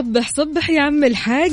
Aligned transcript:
صبح 0.00 0.30
صبح 0.30 0.70
يا 0.70 0.80
عم 0.80 1.04
الحاج. 1.04 1.52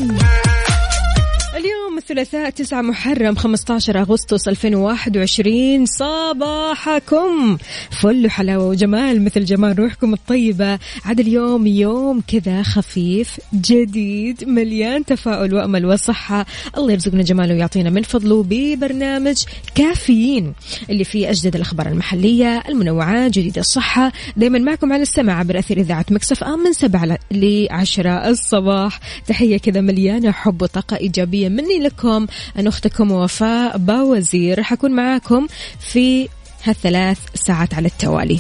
الثلاثاء 2.08 2.50
9 2.50 2.82
محرم 2.82 3.36
15 3.36 4.02
أغسطس 4.02 4.48
2021 4.48 5.86
صباحكم. 5.86 7.58
فل 8.02 8.26
وحلاوة 8.26 8.68
وجمال 8.68 9.24
مثل 9.24 9.46
جمال 9.46 9.80
روحكم 9.80 10.14
الطيبة. 10.14 10.80
عاد 11.06 11.20
اليوم 11.20 11.68
يوم 11.68 12.22
كذا 12.28 12.64
خفيف 12.64 13.40
جديد 13.54 14.50
مليان 14.50 15.06
تفاؤل 15.06 15.54
وأمل 15.54 15.86
وصحة. 15.86 16.46
الله 16.78 16.92
يرزقنا 16.92 17.24
جماله 17.24 17.54
ويعطينا 17.54 17.90
من 17.90 18.02
فضله 18.02 18.44
ببرنامج 18.50 19.44
كافيين 19.76 20.54
اللي 20.90 21.04
فيه 21.04 21.30
أجدد 21.30 21.56
الأخبار 21.56 21.88
المحلية 21.88 22.64
المنوعات 22.70 23.32
جديد 23.32 23.58
الصحة. 23.58 24.12
دايما 24.38 24.60
معكم 24.60 24.94
على 24.94 25.02
السمع 25.02 25.40
عبر 25.40 25.60
أثير 25.60 25.78
إذاعة 25.78 26.06
مكسف 26.12 26.44
آم 26.44 26.60
من 26.60 26.74
7 26.74 27.18
ل 27.32 27.68
10 27.72 28.30
الصباح. 28.30 29.00
تحية 29.28 29.58
كذا 29.58 29.82
مليانة 29.82 30.32
حب 30.32 30.62
وطاقة 30.62 30.98
إيجابية 30.98 31.50
مني 31.50 31.80
لكم 31.80 31.97
أنا 32.06 32.70
أختكم 32.70 33.12
وفاء 33.12 33.78
باوزير 33.78 34.64
حكون 34.64 34.92
معاكم 34.92 35.48
في 35.80 36.30
هالثلاث 36.64 37.18
ساعات 37.34 37.74
على 37.74 37.88
التوالي. 37.88 38.40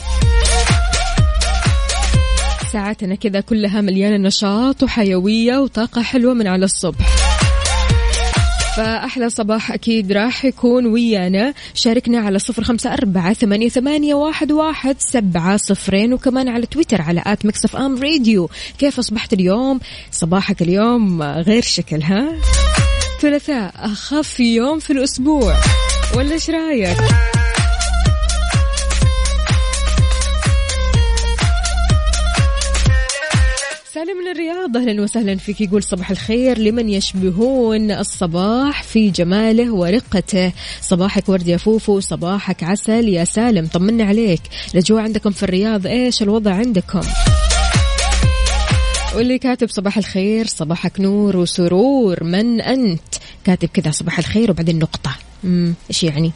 ساعاتنا 2.73 3.15
كذا 3.15 3.41
كلها 3.41 3.81
مليانة 3.81 4.27
نشاط 4.27 4.83
وحيوية 4.83 5.57
وطاقة 5.57 6.01
حلوة 6.01 6.33
من 6.33 6.47
على 6.47 6.65
الصبح. 6.65 7.05
فأحلى 8.77 9.29
صباح 9.29 9.71
أكيد 9.71 10.11
راح 10.11 10.45
يكون 10.45 10.85
ويانا. 10.85 11.53
شاركنا 11.73 12.19
على 12.19 12.39
صفر 12.39 12.63
خمسة 12.63 12.93
أربعة 12.93 13.33
ثمانية, 13.33 13.69
ثمانية 13.69 14.13
واحد, 14.13 14.51
واحد 14.51 14.95
سبعة 14.99 15.57
صفرين 15.57 16.13
وكمان 16.13 16.47
على 16.47 16.65
تويتر 16.65 17.01
على 17.01 17.23
آت 17.25 17.45
مكسف 17.45 17.75
أم 17.75 18.03
راديو. 18.03 18.49
كيف 18.77 18.99
أصبحت 18.99 19.33
اليوم؟ 19.33 19.79
صباحك 20.11 20.61
اليوم 20.61 21.23
غير 21.23 21.61
شكل 21.61 22.01
ها؟ 22.01 22.33
ثلاثاء 23.21 23.73
أخف 23.75 24.39
يوم 24.39 24.79
في 24.79 24.93
الأسبوع 24.93 25.55
ولا 26.15 26.33
إيش 26.33 26.49
رأيك؟ 26.49 26.97
سالم 33.93 34.17
من 34.17 34.31
الرياض 34.31 34.77
أهلا 34.77 35.01
وسهلا 35.01 35.35
فيك. 35.35 35.61
يقول 35.61 35.83
صباح 35.83 36.11
الخير 36.11 36.57
لمن 36.57 36.89
يشبهون 36.89 37.91
الصباح 37.91 38.83
في 38.83 39.09
جماله 39.09 39.73
ورقته. 39.73 40.53
صباحك 40.81 41.29
ورد 41.29 41.47
يا 41.47 41.57
فوفو 41.57 41.99
صباحك 41.99 42.63
عسل 42.63 43.09
يا 43.09 43.23
سالم. 43.23 43.67
طمنا 43.67 44.03
عليك. 44.03 44.41
الاجواء 44.73 45.03
عندكم 45.03 45.31
في 45.31 45.43
الرياض 45.43 45.87
إيش 45.87 46.21
الوضع 46.21 46.51
عندكم؟ 46.53 47.01
واللي 49.17 49.37
كاتب 49.37 49.69
صباح 49.69 49.97
الخير 49.97 50.47
صباحك 50.47 50.99
نور 50.99 51.37
وسرور 51.37 52.23
من 52.23 52.61
أنت؟ 52.61 53.15
كاتب 53.43 53.69
كذا 53.73 53.91
صباح 53.91 54.19
الخير 54.19 54.51
وبعدين 54.51 54.79
نقطة. 54.79 55.15
امم 55.43 55.73
إيش 55.89 56.03
يعني؟ 56.03 56.31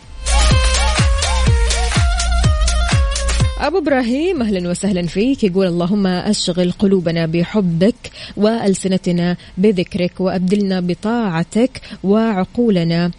أبو 3.60 3.78
إبراهيم 3.78 4.42
أهلا 4.42 4.70
وسهلا 4.70 5.08
فيك 5.08 5.44
يقول 5.44 5.68
اللهم 5.68 6.08
أشغل 6.08 6.72
قلوبنا 6.72 7.26
بحبك 7.26 8.12
وألسنتنا 8.38 9.38
بذكرك 9.58 10.20
وأبدلنا 10.20 10.80
بطاعتك 10.80 11.82
وعقولنا 12.04 13.12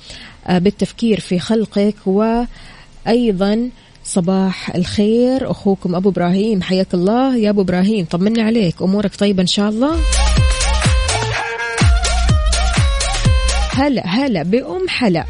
بالتفكير 0.49 1.21
في 1.21 1.39
خلقك 1.39 1.97
وأيضا 2.07 3.71
صباح 4.15 4.75
الخير. 4.75 5.51
أخوكم 5.51 5.95
أبو 5.95 6.09
إبراهيم 6.09 6.63
حياك 6.63 6.95
الله 6.95 7.37
يا 7.37 7.51
أبو 7.51 7.63
إبراهيم. 7.63 8.05
طمنا 8.05 8.43
عليك 8.43 8.83
أمورك 8.83 9.17
طيبة 9.17 9.43
إن 9.43 9.47
شاء 9.47 9.69
الله؟ 9.69 9.97
هلا 13.75 14.07
هلا 14.07 14.43
بأم 14.43 14.89
حلا. 14.89 15.25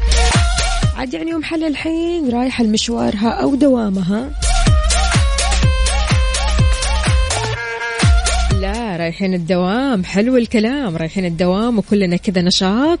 عاد 0.97 1.13
يعني 1.13 1.33
أم 1.33 1.43
حلا 1.43 1.67
الحين 1.67 2.29
رايحة 2.29 2.63
لمشوارها 2.63 3.29
أو 3.29 3.55
دوامها؟ 3.55 4.29
رايحين 9.03 9.33
الدوام. 9.33 10.03
حلو 10.03 10.37
الكلام. 10.37 10.97
رايحين 10.97 11.25
الدوام 11.25 11.77
وكلنا 11.77 12.17
كذا 12.17 12.41
نشاط. 12.41 12.99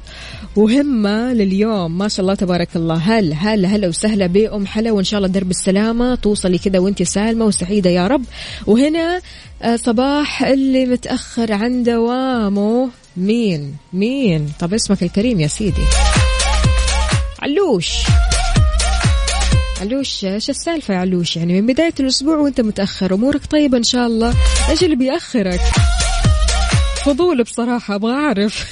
وهمة 0.55 1.33
لليوم. 1.33 1.97
ما 1.97 2.07
شاء 2.07 2.21
الله 2.21 2.35
تبارك 2.35 2.69
الله. 2.75 2.95
هلا 2.95 3.35
هلا 3.35 3.67
هلا 3.67 3.87
وسهلا 3.87 4.27
بأم 4.27 4.65
حلا 4.65 4.91
وإن 4.91 5.03
شاء 5.03 5.17
الله 5.17 5.29
درب 5.29 5.49
السلامة. 5.49 6.15
توصلي 6.15 6.57
كذا 6.57 6.79
وأنت 6.79 7.03
سالمة 7.03 7.45
وسعيدة 7.45 7.89
يا 7.89 8.07
رب. 8.07 8.23
وهنا 8.67 9.21
آه، 9.61 9.75
صباح 9.75 10.43
اللي 10.43 10.85
متأخر 10.85 11.53
عن 11.53 11.83
دوامه. 11.83 12.89
مين؟ 13.17 13.75
مين؟ 13.93 14.49
طب 14.59 14.73
اسمك 14.73 15.03
الكريم 15.03 15.39
يا 15.39 15.47
سيدي. 15.47 15.85
علوش. 17.41 17.89
علوش 19.83 20.25
إيش 20.25 20.49
السالفة 20.49 20.93
يا 20.93 20.99
علوش؟ 20.99 21.37
يعني 21.37 21.61
من 21.61 21.67
بداية 21.67 21.93
الأسبوع 21.99 22.37
وأنت 22.37 22.61
متأخر 22.61 23.13
أمورك 23.13 23.45
طيبة 23.45 23.77
إن 23.77 23.83
شاء 23.83 24.07
الله. 24.07 24.33
إيش 24.69 24.83
اللي 24.83 24.95
بيأخرك؟ 24.95 25.61
فضول 27.05 27.43
بصراحة 27.43 27.95
أبغى 27.95 28.13
أعرف. 28.13 28.63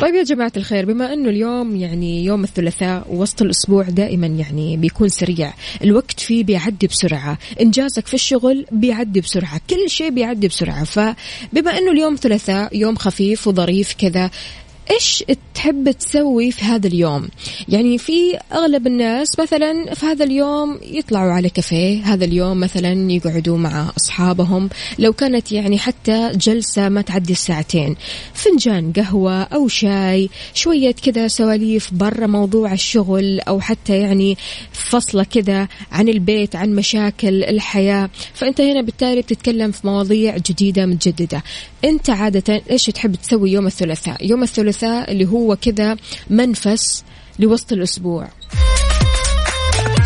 طيب 0.00 0.14
يا 0.14 0.22
جماعة 0.22 0.52
الخير 0.56 0.84
بما 0.84 1.12
أنه 1.12 1.28
اليوم 1.28 1.76
يعني 1.76 2.24
يوم 2.24 2.44
الثلاثاء 2.44 3.06
ووسط 3.10 3.42
الأسبوع 3.42 3.82
دائما 3.82 4.26
يعني 4.26 4.76
بيكون 4.76 5.08
سريع 5.08 5.52
الوقت 5.84 6.20
فيه 6.20 6.44
بيعدي 6.44 6.86
بسرعة 6.86 7.38
إنجازك 7.60 8.06
في 8.06 8.14
الشغل 8.14 8.66
بيعدي 8.72 9.20
بسرعة 9.20 9.60
كل 9.70 9.90
شيء 9.90 10.10
بيعدي 10.10 10.48
بسرعة. 10.48 10.84
فبما 10.84 11.78
أنه 11.78 11.90
اليوم 11.90 12.16
ثلاثاء 12.16 12.76
يوم 12.76 12.96
خفيف 12.96 13.46
وظريف 13.46 13.94
كذا 13.98 14.30
إيش 14.90 15.24
تحب 15.54 15.90
تسوي 15.90 16.50
في 16.50 16.64
هذا 16.64 16.86
اليوم؟ 16.86 17.28
يعني 17.68 17.98
في 17.98 18.38
أغلب 18.52 18.86
الناس 18.86 19.38
مثلا 19.38 19.94
في 19.94 20.06
هذا 20.06 20.24
اليوم 20.24 20.78
يطلعوا 20.82 21.32
على 21.32 21.48
كافيه 21.48 22.02
هذا 22.04 22.24
اليوم 22.24 22.60
مثلا 22.60 23.12
يقعدوا 23.12 23.58
مع 23.58 23.92
أصحابهم 23.96 24.68
لو 24.98 25.12
كانت 25.12 25.52
يعني 25.52 25.78
حتى 25.78 26.32
جلسة 26.34 26.88
ما 26.88 27.02
تعدي 27.02 27.32
الساعتين. 27.32 27.96
فنجان 28.34 28.92
قهوة 28.92 29.42
أو 29.42 29.68
شاي 29.68 30.30
شوية 30.54 30.92
كذا 30.92 31.28
سواليف 31.28 31.94
برا 31.94 32.26
موضوع 32.26 32.72
الشغل 32.72 33.40
أو 33.40 33.60
حتى 33.60 33.98
يعني 33.98 34.36
فصلة 34.72 35.24
كذا 35.24 35.68
عن 35.92 36.08
البيت 36.08 36.56
عن 36.56 36.74
مشاكل 36.74 37.44
الحياة. 37.44 38.10
فأنت 38.34 38.60
هنا 38.60 38.82
بالتالي 38.82 39.22
بتتكلم 39.22 39.70
في 39.70 39.86
مواضيع 39.86 40.36
جديدة 40.36 40.86
متجددة. 40.86 41.42
أنت 41.84 42.10
عادة 42.10 42.62
إيش 42.70 42.86
تحب 42.86 43.14
تسوي 43.14 43.52
يوم 43.52 43.66
الثلاثاء؟ 43.66 44.26
يوم 44.26 44.42
الثلاثاء 44.42 44.79
اللي 44.86 45.26
هو 45.26 45.56
كذا 45.56 45.96
منفس 46.30 47.04
لوسط 47.38 47.72
الأسبوع. 47.72 48.28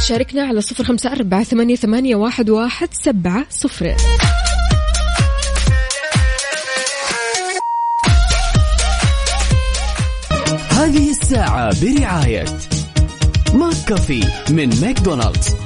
شاركنا 0.08 0.42
على 0.42 0.60
صفر 0.60 0.84
خمسة 0.84 1.12
أربعة 1.12 1.44
ثمانية, 1.44 1.76
ثمانية 1.76 2.16
واحد, 2.16 2.50
واحد 2.50 2.88
سبعة 2.92 3.46
صفر. 3.50 3.96
هذه 10.70 11.10
الساعة 11.10 11.84
برعاية 11.84 12.44
McCafé 13.54 14.24
من 14.50 14.80
ماكدونالدز. 14.80 15.63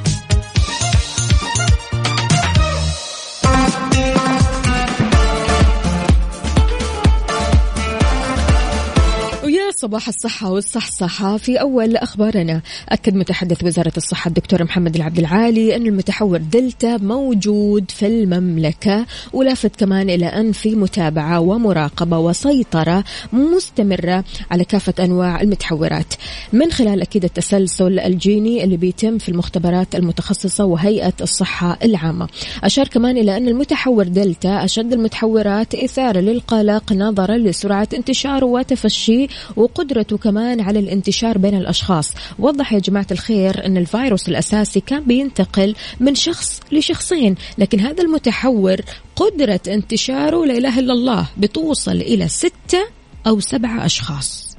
صباح 9.78 10.08
الصحة 10.08 10.50
والصحصحة. 10.50 11.36
في 11.36 11.60
أول 11.60 11.96
أخبارنا 11.96 12.62
أكد 12.88 13.14
متحدث 13.14 13.64
وزارة 13.64 13.92
الصحة 13.96 14.28
الدكتور 14.28 14.64
محمد 14.64 14.96
العبد 14.96 15.18
العالي 15.18 15.76
أن 15.76 15.86
المتحور 15.86 16.38
دلتا 16.38 16.96
موجود 16.96 17.90
في 17.90 18.06
المملكة 18.06 19.06
ولافت 19.32 19.76
كمان 19.76 20.10
إلى 20.10 20.26
أن 20.26 20.52
في 20.52 20.74
متابعة 20.74 21.40
ومراقبة 21.40 22.18
وسيطرة 22.18 23.04
مستمرة 23.32 24.24
على 24.50 24.64
كافة 24.64 25.04
أنواع 25.04 25.40
المتحورات. 25.40 26.14
من 26.52 26.72
خلال 26.72 27.02
أكيد 27.02 27.24
التسلسل 27.24 27.98
الجيني 27.98 28.64
اللي 28.64 28.76
بيتم 28.76 29.18
في 29.18 29.28
المختبرات 29.28 29.94
المتخصصة 29.94 30.64
وهيئة 30.64 31.14
الصحة 31.20 31.78
العامة. 31.84 32.28
أشار 32.64 32.88
كمان 32.88 33.16
إلى 33.16 33.36
أن 33.36 33.48
المتحور 33.48 34.04
دلتا 34.04 34.64
أشد 34.64 34.92
المتحورات 34.92 35.74
إثارة 35.74 36.20
للقلق 36.20 36.92
نظرا 36.92 37.36
لسرعة 37.36 37.88
انتشاره 37.94 38.46
وتفشيه 38.46 39.28
وقدرته 39.68 40.18
كمان 40.18 40.60
على 40.60 40.78
الانتشار 40.78 41.38
بين 41.38 41.54
الأشخاص. 41.54 42.14
وضح 42.38 42.72
يا 42.72 42.78
جماعة 42.78 43.06
الخير 43.10 43.66
أن 43.66 43.76
الفيروس 43.76 44.28
الأساسي 44.28 44.80
كان 44.80 45.04
بينتقل 45.04 45.74
من 46.00 46.14
شخص 46.14 46.60
لشخصين 46.72 47.34
لكن 47.58 47.80
هذا 47.80 48.02
المتحور 48.02 48.76
قدرة 49.16 49.60
انتشاره 49.68 50.46
لا 50.46 50.58
إله 50.58 50.78
إلا 50.78 50.92
الله 50.92 51.26
بتوصل 51.36 51.96
إلى 51.96 52.28
ستة 52.28 52.88
أو 53.26 53.40
سبعة 53.40 53.86
أشخاص. 53.86 54.56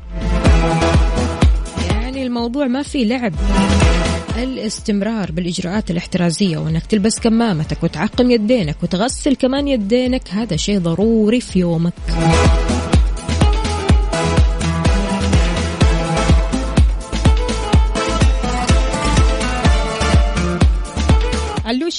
يعني 1.92 2.24
الموضوع 2.24 2.68
ما 2.68 2.84
في 2.84 3.06
لعب. 3.06 3.34
الاستمرار 4.38 5.32
بالإجراءات 5.32 5.92
الاحترازية 5.92 6.58
وأنك 6.58 6.86
تلبس 6.86 7.20
كمامتك 7.20 7.84
وتعقم 7.84 8.32
يدينك 8.32 8.76
وتغسل 8.84 9.36
كمان 9.36 9.68
يدينك 9.68 10.30
هذا 10.30 10.56
شيء 10.56 10.80
ضروري 10.80 11.42
في 11.42 11.60
يومك. 11.60 11.94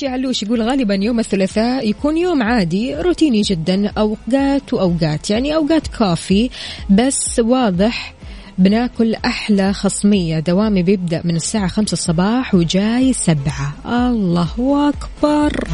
يا 0.02 0.10
علوش 0.10 0.42
يقول 0.42 0.62
غالبا 0.62 0.94
يوم 0.94 1.20
الثلاثاء 1.20 1.88
يكون 1.88 2.16
يوم 2.16 2.42
عادي 2.42 2.94
روتيني 2.94 3.42
جدا 3.42 3.88
أوقات 3.98 4.74
وأوقات 4.74 5.30
يعني 5.30 5.54
أوقات 5.54 5.86
كافي 5.86 6.50
بس 6.90 7.38
واضح 7.38 8.14
بناكل 8.58 9.14
أحلى 9.14 9.72
خصمية. 9.72 10.38
دوامي 10.38 10.82
بيبدأ 10.82 11.22
من 11.24 11.36
الساعة 11.36 11.68
خمسة 11.68 11.92
الصباح 11.92 12.54
وجاي 12.54 13.12
سبعة. 13.12 13.74
الله 13.86 14.88
أكبر. 14.88 15.68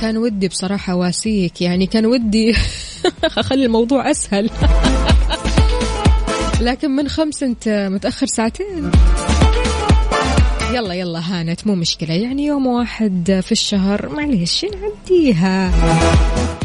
كان 0.00 0.16
ودي 0.16 0.48
بصراحة 0.48 0.94
واسيك 0.94 1.62
يعني 1.62 1.86
كان 1.86 2.06
ودي 2.06 2.54
أخلي 3.38 3.66
الموضوع 3.66 4.10
أسهل. 4.10 4.50
لكن 6.60 6.90
من 6.90 7.08
خمس 7.08 7.42
أنت 7.42 7.88
متأخر 7.92 8.26
ساعتين. 8.26 8.90
يلا 10.74 10.94
يلا 10.94 11.18
هانت 11.18 11.66
مو 11.66 11.74
مشكلة. 11.74 12.14
يعني 12.14 12.46
يوم 12.46 12.66
واحد 12.66 13.40
في 13.42 13.52
الشهر 13.52 14.08
معليش 14.08 14.64
نعديها. 14.64 15.72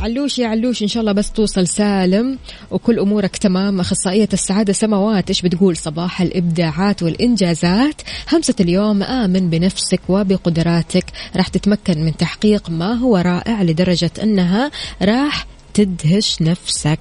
علوش 0.01 0.39
يا 0.39 0.47
علوش 0.47 0.83
إن 0.83 0.87
شاء 0.87 1.01
الله 1.01 1.11
بس 1.11 1.31
توصل 1.31 1.67
سالم. 1.67 2.37
وكل 2.71 2.99
أمورك 2.99 3.37
تمام 3.37 3.79
أخصائية 3.79 4.29
السعادة 4.33 4.73
سماوات. 4.73 5.29
إيش 5.29 5.41
بتقول؟ 5.41 5.77
صباح 5.77 6.21
الإبداعات 6.21 7.03
والإنجازات. 7.03 8.01
همسة 8.33 8.55
اليوم 8.59 9.03
آمن 9.03 9.49
بنفسك 9.49 10.01
وبقدراتك. 10.09 11.05
راح 11.35 11.47
تتمكن 11.47 12.05
من 12.05 12.17
تحقيق 12.17 12.69
ما 12.69 12.93
هو 12.93 13.17
رائع 13.17 13.63
لدرجة 13.63 14.11
أنها 14.23 14.71
راح 15.01 15.47
تدهش 15.73 16.41
نفسك. 16.41 16.99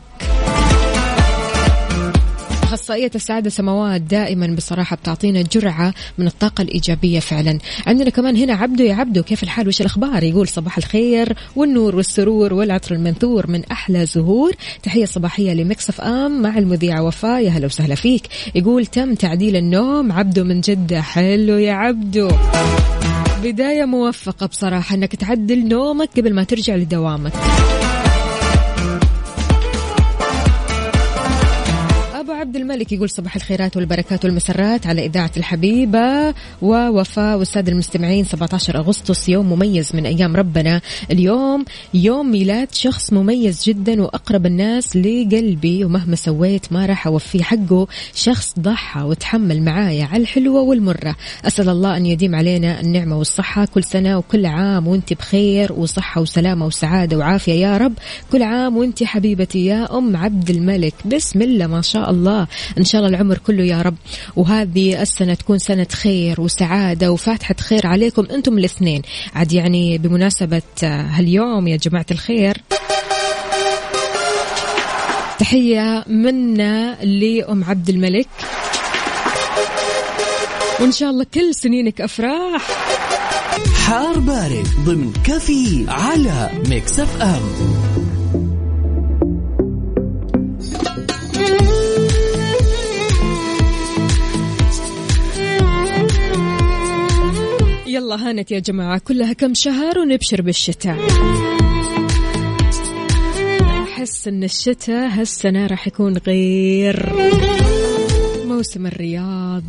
أخصائية 2.79 3.11
السعادة 3.15 3.51
سماوات 3.51 4.01
دائما 4.01 4.47
بصراحة 4.47 4.97
بتعطينا 4.97 5.43
جرعة 5.43 5.95
من 6.19 6.27
الطاقة 6.27 6.63
الإيجابية 6.63 7.21
فعلا. 7.21 7.59
عندنا 7.87 8.11
كمان 8.11 8.37
هنا 8.37 8.53
عبدو 8.55 8.85
يا 8.85 8.95
عبدو 8.95 9.23
كيف 9.23 9.43
الحال؟ 9.43 9.69
وش 9.69 9.81
الأخبار؟ 9.81 10.23
يقول 10.23 10.49
صباح 10.49 10.79
الخير 10.79 11.37
والنور 11.57 11.97
والسرور 11.97 12.55
والعطر 12.55 12.95
المنثور 12.95 13.51
من 13.51 13.65
أحلى 13.65 14.07
زهور. 14.07 14.53
تحية 14.83 15.05
صباحية 15.05 15.53
لمكسف 15.53 16.01
آم 16.01 16.43
مع 16.43 16.59
المذيعة 16.59 17.03
وفاء. 17.03 17.45
يا 17.45 17.51
هلا 17.51 17.67
وسهلا 17.67 17.95
فيك. 17.95 18.29
يقول 18.55 18.87
تم 18.87 19.15
تعديل 19.15 19.57
النوم. 19.57 20.13
عبدو 20.13 20.45
من 20.45 20.61
جدة. 20.61 21.01
حلو 21.01 21.59
يا 21.59 21.73
عبدو. 21.73 22.31
بداية 23.43 23.85
موفقة 23.85 24.47
بصراحة 24.47 24.95
أنك 24.95 25.17
تعدل 25.17 25.69
نومك 25.69 26.09
قبل 26.17 26.35
ما 26.35 26.45
ترجع 26.45 26.77
لدوامك. 26.77 27.33
عبد 32.39 32.57
الملك 32.57 32.93
يقول 32.93 33.11
صباح 33.11 33.37
الخيرات 33.37 33.77
والبركات 33.77 34.25
والمسرات 34.25 34.87
على 34.87 35.07
إذاعة 35.07 35.31
الحبيبة 35.37 36.35
ووفاء 36.63 37.39
والسادة 37.39 37.73
المستمعين. 37.73 38.25
17 38.25 38.79
أغسطس 38.79 39.29
يوم 39.29 39.53
مميز 39.53 39.97
من 39.97 40.07
أيام 40.07 40.37
ربنا. 40.37 40.81
اليوم 41.11 41.65
يوم 41.95 42.31
ميلاد 42.31 42.69
شخص 42.73 43.13
مميز 43.13 43.65
جدا 43.65 44.03
وأقرب 44.03 44.47
الناس 44.47 44.97
لقلبي. 44.97 45.85
ومهما 45.85 46.17
سويت 46.17 46.73
ما 46.73 46.87
راح 46.87 47.07
أوفيه 47.07 47.43
حقه. 47.43 47.87
شخص 48.15 48.55
ضحى 48.59 49.03
وتحمل 49.03 49.63
معايا 49.63 50.05
على 50.05 50.23
الحلوة 50.23 50.61
والمرة. 50.61 51.17
أسأل 51.45 51.69
الله 51.69 51.97
أن 51.97 52.07
يديم 52.07 52.35
علينا 52.35 52.81
النعمة 52.81 53.19
والصحة 53.19 53.65
كل 53.65 53.85
سنة 53.85 54.19
وكل 54.19 54.47
عام. 54.47 54.87
وأنت 54.87 55.13
بخير 55.13 55.73
وصحة 55.73 56.21
وسلامة 56.21 56.67
وسعادة 56.67 57.17
وعافية. 57.17 57.53
يا 57.53 57.77
رب 57.77 57.93
كل 58.33 58.43
عام 58.43 58.77
وأنت 58.77 59.05
حبيبتي. 59.05 59.67
يا 59.67 59.99
أم 59.99 60.17
عبد 60.17 60.51
الملك. 60.51 60.95
بسم 61.07 61.43
الله 61.43 61.67
ما 61.67 61.83
شاء 61.83 62.11
الله. 62.11 62.28
إن 62.79 62.85
شاء 62.85 63.01
الله 63.01 63.17
العمر 63.17 63.39
كله 63.39 63.65
يا 63.65 63.83
رب. 63.83 63.97
وهذه 64.37 65.03
السنة 65.03 65.35
تكون 65.35 65.59
سنة 65.59 65.87
خير 65.93 66.41
وسعادة 66.41 67.13
وفاتحة 67.13 67.55
خير 67.61 67.87
عليكم 67.87 68.27
أنتم 68.31 68.59
الاثنين. 68.59 69.03
عاد 69.35 69.53
يعني 69.53 69.99
بمناسبة 69.99 70.63
هاليوم 70.83 71.69
يا 71.69 71.77
جماعة 71.77 72.07
الخير 72.11 72.57
تحية 75.39 76.05
منا 76.07 77.05
لأم 77.05 77.65
عبد 77.65 77.89
الملك. 77.89 78.29
وإن 80.81 80.93
شاء 80.93 81.11
الله 81.11 81.27
كل 81.35 81.55
سنينك 81.55 82.01
أفراح. 82.01 82.63
حار 83.87 84.19
بارد 84.19 84.67
ضمن 84.85 85.13
كافيين 85.25 85.85
على 85.89 86.51
Mix 86.69 87.01
FM. 87.01 87.88
يلا 97.99 98.29
هانت 98.29 98.51
يا 98.51 98.59
جماعة 98.59 98.99
كلها 98.99 99.33
كم 99.33 99.55
شهر 99.55 99.99
ونبشر 99.99 100.43
بالشتاء. 100.43 100.99
أحس 103.83 104.29
إن 104.29 104.45
الشتاء 104.45 105.09
هالسنة 105.09 105.67
راح 105.67 105.87
يكون 105.87 106.19
غير. 106.19 107.13
موسم 108.45 108.87
الرياض 108.87 109.63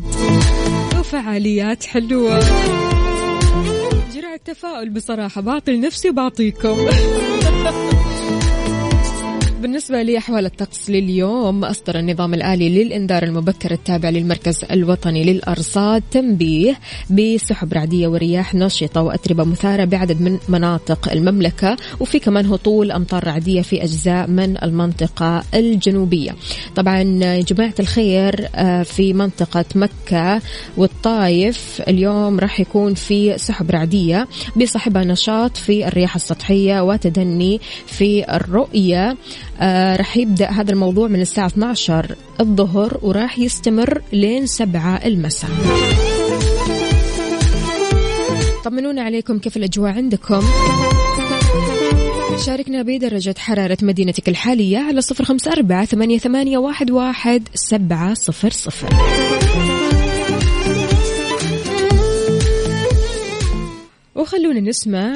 وفعاليات 0.98 1.84
حلوة. 1.84 2.40
جرعة 4.14 4.40
تفاؤل 4.44 4.90
بصراحة 4.90 5.40
بعطي 5.40 5.72
لنفسي 5.72 6.10
وبعطيكم 6.10 6.76
بالنسبة 9.60 10.02
لأحوال 10.02 10.46
الطقس 10.46 10.90
لليوم 10.90 11.64
أصدر 11.64 11.98
النظام 11.98 12.34
الآلي 12.34 12.84
للإنذار 12.84 13.22
المبكر 13.22 13.70
التابع 13.70 14.08
للمركز 14.08 14.64
الوطني 14.70 15.24
للأرصاد 15.24 16.02
تنبيه 16.10 16.78
بسحب 17.10 17.72
رعدية 17.72 18.08
ورياح 18.08 18.54
نشطة 18.54 19.02
وأتربة 19.02 19.44
مثارة 19.44 19.84
بعدد 19.84 20.20
من 20.20 20.38
مناطق 20.48 21.12
المملكة 21.12 21.76
وفي 22.00 22.18
كمان 22.18 22.46
هطول 22.46 22.92
أمطار 22.92 23.26
رعدية 23.26 23.62
في 23.62 23.82
أجزاء 23.84 24.26
من 24.26 24.62
المنطقة 24.62 25.42
الجنوبية. 25.54 26.36
طبعا 26.76 27.00
يا 27.02 27.42
جماعة 27.42 27.74
الخير 27.80 28.48
آه، 28.54 28.82
في 28.82 29.12
منطقة 29.12 29.64
مكة 29.74 30.40
والطايف 30.76 31.82
اليوم 31.88 32.40
راح 32.40 32.60
يكون 32.60 32.94
في 32.94 33.38
سحب 33.38 33.70
رعدية 33.70 34.28
بصاحبها 34.56 35.04
نشاط 35.04 35.56
في 35.56 35.88
الرياح 35.88 36.14
السطحية 36.14 36.80
وتدني 36.80 37.60
في 37.86 38.36
الرؤية. 38.36 39.16
آه 39.60 39.96
راح 39.96 40.16
يبدأ 40.16 40.50
هذا 40.50 40.72
الموضوع 40.72 41.08
من 41.08 41.20
الساعة 41.20 41.46
12 41.46 42.14
الظهر 42.40 42.98
وراح 43.02 43.38
يستمر 43.38 44.02
لين 44.12 44.46
7 44.46 44.96
المساء. 44.96 45.50
طمنونا 48.64 49.02
عليكم 49.02 49.38
كيف 49.38 49.56
الأجواء 49.56 49.92
عندكم. 49.92 50.42
شاركنا 52.46 52.82
بدرجة 52.82 53.34
حرارة 53.38 53.78
مدينتك 53.82 54.28
الحالية 54.28 54.78
على 54.78 55.00
صفر 55.00 55.24
خمسة 55.24 55.52
أربعة 55.52 55.84
ثمانية, 55.84 56.18
ثمانية 56.18 56.58
واحد, 56.58 56.90
واحد 56.90 57.48
سبعة 57.54 58.14
صفر 58.14 58.50
صفر. 58.50 58.88
وخلونا 64.14 64.60
نسمع. 64.60 65.12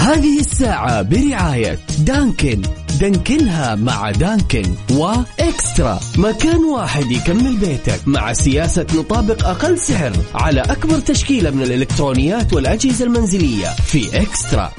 هذه 0.00 0.38
الساعة 0.40 1.02
برعاية 1.02 1.78
دانكن. 2.06 2.62
دانكنها 3.00 3.74
مع 3.74 4.10
دانكن 4.10 4.74
وإكسترا. 4.90 6.00
مكان 6.16 6.64
واحد 6.64 7.10
يكمل 7.12 7.56
بيتك 7.56 8.00
مع 8.06 8.32
سياسة 8.32 8.86
نطابق 8.94 9.46
أقل 9.46 9.78
سعر 9.78 10.12
على 10.34 10.60
أكبر 10.60 10.98
تشكيلة 10.98 11.50
من 11.50 11.62
الإلكترونيات 11.62 12.52
والأجهزة 12.52 13.04
المنزلية 13.04 13.66
في 13.66 14.22
إكسترا. 14.22 14.72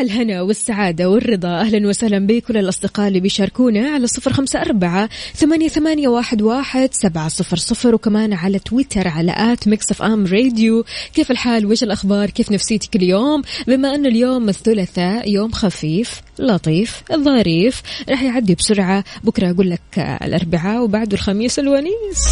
الهنا 0.00 0.42
والسعادة 0.42 1.10
والرضا. 1.10 1.60
أهلا 1.60 1.88
وسهلا 1.88 2.26
بكل 2.26 2.56
الأصدقاء 2.56 3.08
اللي 3.08 3.20
بيشاركونا 3.20 3.90
على 3.90 4.06
صفر 4.06 4.32
خمسة 4.32 4.60
أربعة 4.60 5.08
ثمانية, 5.34 5.68
ثمانية 5.68 6.08
واحد, 6.08 6.42
واحد 6.42 6.88
سبعة 6.92 7.28
صفر 7.28 7.56
صفر. 7.56 7.94
وكمان 7.94 8.32
على 8.32 8.58
تويتر 8.58 9.08
على 9.08 9.34
at 9.36 9.68
Mix 9.68 9.90
FM 9.90 10.26
Radio. 10.26 10.84
كيف 11.14 11.30
الحال؟ 11.30 11.66
وش 11.66 11.82
الأخبار؟ 11.82 12.30
كيف 12.30 12.52
نفسيتك 12.52 12.96
اليوم؟ 12.96 13.42
بما 13.66 13.94
أن 13.94 14.06
اليوم 14.06 14.48
الثلاثاء 14.48 15.30
يوم 15.30 15.52
خفيف 15.52 16.20
لطيف 16.38 17.02
ظريف 17.12 17.82
راح 18.08 18.22
يعدي 18.22 18.54
بسرعة. 18.54 19.04
بكرة 19.24 19.50
أقول 19.50 19.70
لك 19.70 19.98
الأربعاء 19.98 20.82
وبعده 20.82 21.14
الخميس 21.14 21.58
الونيس. 21.58 22.24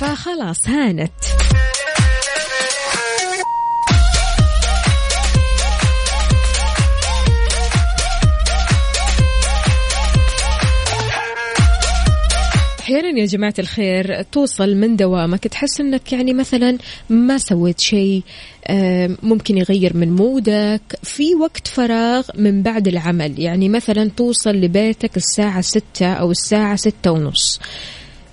فخلاص 0.00 0.68
هانت. 0.68 1.12
أحيانا 12.86 13.20
يا 13.20 13.26
جماعة 13.26 13.54
الخير 13.58 14.22
توصل 14.22 14.76
من 14.76 14.96
دوامك 14.96 15.48
تحس 15.48 15.80
إنك 15.80 16.12
يعني 16.12 16.34
مثلا 16.34 16.78
ما 17.10 17.38
سويت 17.38 17.80
شيء 17.80 18.22
ممكن 19.22 19.58
يغير 19.58 19.96
من 19.96 20.16
مودك 20.16 20.80
في 21.02 21.34
وقت 21.34 21.68
فراغ 21.68 22.28
من 22.34 22.62
بعد 22.62 22.88
العمل. 22.88 23.40
يعني 23.40 23.68
مثلا 23.68 24.10
توصل 24.16 24.50
لبيتك 24.50 25.16
الساعة 25.16 25.60
ستة 25.60 26.12
أو 26.12 26.30
الساعة 26.30 26.76
ستة 26.76 27.10
ونص. 27.10 27.60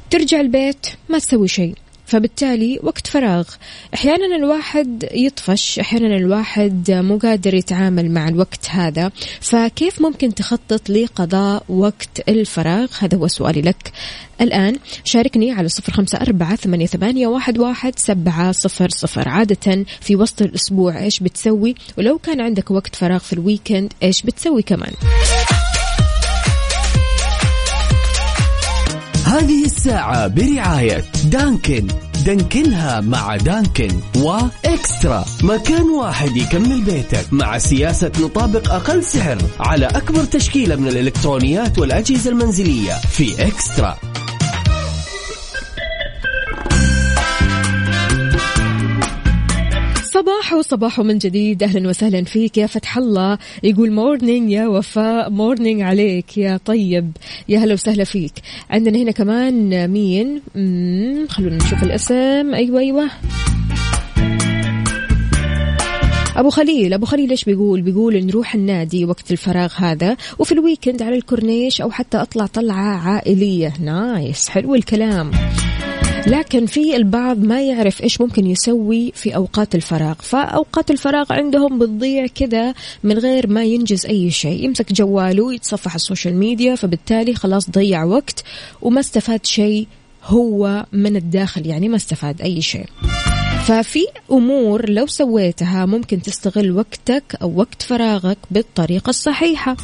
ترجع 0.10 0.40
البيت 0.40 0.88
ما 1.10 1.20
تسوي 1.20 1.48
شيء. 1.48 1.76
فبالتالي 2.06 2.80
وقت 2.84 3.08
فراغ. 3.08 3.50
أحيانا 3.94 4.36
الواحد 4.36 5.10
يطفش 5.14 5.80
أحيانا 5.80 6.18
الواحد 6.18 6.92
مو 6.92 7.18
قادر 7.18 7.54
يتعامل 7.54 8.12
مع 8.12 8.28
الوقت 8.28 8.70
هذا. 8.70 9.12
فكيف 9.42 10.02
ممكن 10.02 10.36
تخطط 10.36 10.90
لقضاء 10.90 11.64
وقت 11.70 12.30
الفراغ؟ 12.30 12.88
هذا 13.00 13.18
هو 13.18 13.28
سؤالي 13.28 13.62
لك. 13.62 13.92
الآن 14.42 14.76
شاركني 15.04 15.52
على 15.52 15.70
صفر 15.70 15.94
خمسة 15.94 16.18
أربعة 16.18 16.56
ثمانية, 16.56 17.28
واحد 17.28 18.00
سبعة 18.00 18.52
صفر 18.52 18.90
صفر. 18.90 19.30
عادة 19.30 19.86
في 20.02 20.16
وسط 20.16 20.42
الأسبوع 20.42 21.04
إيش 21.04 21.20
بتسوي؟ 21.20 21.76
ولو 21.98 22.18
كان 22.18 22.42
عندك 22.42 22.72
وقت 22.72 22.96
فراغ 22.96 23.20
في 23.20 23.34
الويكند 23.34 23.94
إيش 24.04 24.22
بتسوي 24.22 24.62
كمان؟ 24.62 24.94
هذه 29.26 29.66
الساعة 29.66 30.28
برعاية 30.28 31.04
دانكن. 31.26 31.88
دانكنها 32.26 33.02
مع 33.02 33.36
دانكن 33.36 34.00
وإكسترا. 34.16 35.26
مكان 35.44 35.82
واحد 35.82 36.38
يكمل 36.38 36.82
بيتك 36.82 37.26
مع 37.34 37.58
سياسة 37.58 38.12
نطابق 38.20 38.74
أقل 38.74 39.04
سعر 39.04 39.38
على 39.60 39.86
أكبر 39.86 40.24
تشكيلة 40.24 40.76
من 40.76 40.88
الإلكترونيات 40.88 41.80
والأجهزة 41.80 42.30
المنزلية 42.30 42.94
في 42.94 43.48
إكسترا. 43.48 43.98
صباح 50.24 50.54
وصباح 50.54 51.00
من 51.00 51.18
جديد. 51.18 51.64
أهلا 51.64 51.90
وسهلا 51.90 52.24
فيك 52.24 52.58
يا 52.58 52.68
فتح 52.68 52.98
الله. 52.98 53.38
يقول 53.64 53.92
morning 53.92 54.52
يا 54.52 54.68
وفاء 54.68 55.30
morning 55.30 55.82
عليك 55.82 56.38
يا 56.38 56.60
طيب. 56.66 57.12
يا 57.50 57.60
هلا 57.60 57.74
وسهلا 57.74 58.04
فيك. 58.04 58.32
عندنا 58.70 58.98
هنا 58.98 59.12
كمان 59.12 59.88
مين؟ 59.88 60.42
خلونا 61.30 61.56
نشوف 61.56 61.84
الاسم. 61.84 62.54
أيوه 62.54 62.80
أيوه. 62.80 63.10
أبو 66.36 66.50
خليل 66.50 66.94
أبو 66.94 67.06
خليل 67.06 67.30
إيش 67.30 67.44
بيقول؟ 67.44 67.82
بيقول 67.82 68.26
نروح 68.26 68.56
النادي 68.56 69.06
وقت 69.06 69.32
الفراغ 69.32 69.74
هذا 69.76 70.18
وفي 70.40 70.52
ال 70.52 70.58
weekend 70.58 71.02
على 71.02 71.16
الكورنيش 71.16 71.82
أو 71.82 71.92
حتى 71.92 72.18
أطلع 72.18 72.46
طلعة 72.46 73.08
عائلية. 73.08 73.74
nice 73.80 74.50
حلو 74.50 74.76
الكلام. 74.76 75.32
لكن 76.28 76.66
في 76.66 76.96
البعض 76.96 77.38
ما 77.38 77.62
يعرف 77.62 78.04
إيش 78.04 78.22
ممكن 78.22 78.46
يسوي 78.46 79.12
في 79.16 79.36
أوقات 79.36 79.76
الفراغ. 79.76 80.14
فأوقات 80.20 80.92
الفراغ 80.92 81.34
عندهم 81.34 81.80
بتضيع 81.80 82.28
كذا 82.28 82.74
من 83.04 83.18
غير 83.18 83.48
ما 83.48 83.64
ينجز 83.64 84.06
أي 84.06 84.32
شيء. 84.32 84.66
يمسك 84.66 84.94
جواله 84.94 85.54
يتصفح 85.54 85.96
ال 85.96 86.02
social 86.02 86.36
media 86.36 86.76
فبالتالي 86.76 87.36
خلاص 87.36 87.70
ضيع 87.70 88.04
وقت 88.04 88.44
وما 88.82 89.00
استفاد 89.00 89.46
شيء 89.46 89.88
هو 90.24 90.86
من 90.92 91.16
الداخل 91.16 91.66
يعني 91.66 91.90
ما 91.90 91.96
استفاد 91.96 92.42
أي 92.42 92.62
شيء. 92.62 92.86
ففي 93.66 94.06
أمور 94.32 94.90
لو 94.90 95.08
سويتها 95.08 95.86
ممكن 95.86 96.22
تستغل 96.22 96.72
وقتك 96.72 97.24
أو 97.42 97.54
وقت 97.56 97.82
فراغك 97.82 98.38
بالطريقة 98.52 99.10
الصحيحة. 99.10 99.78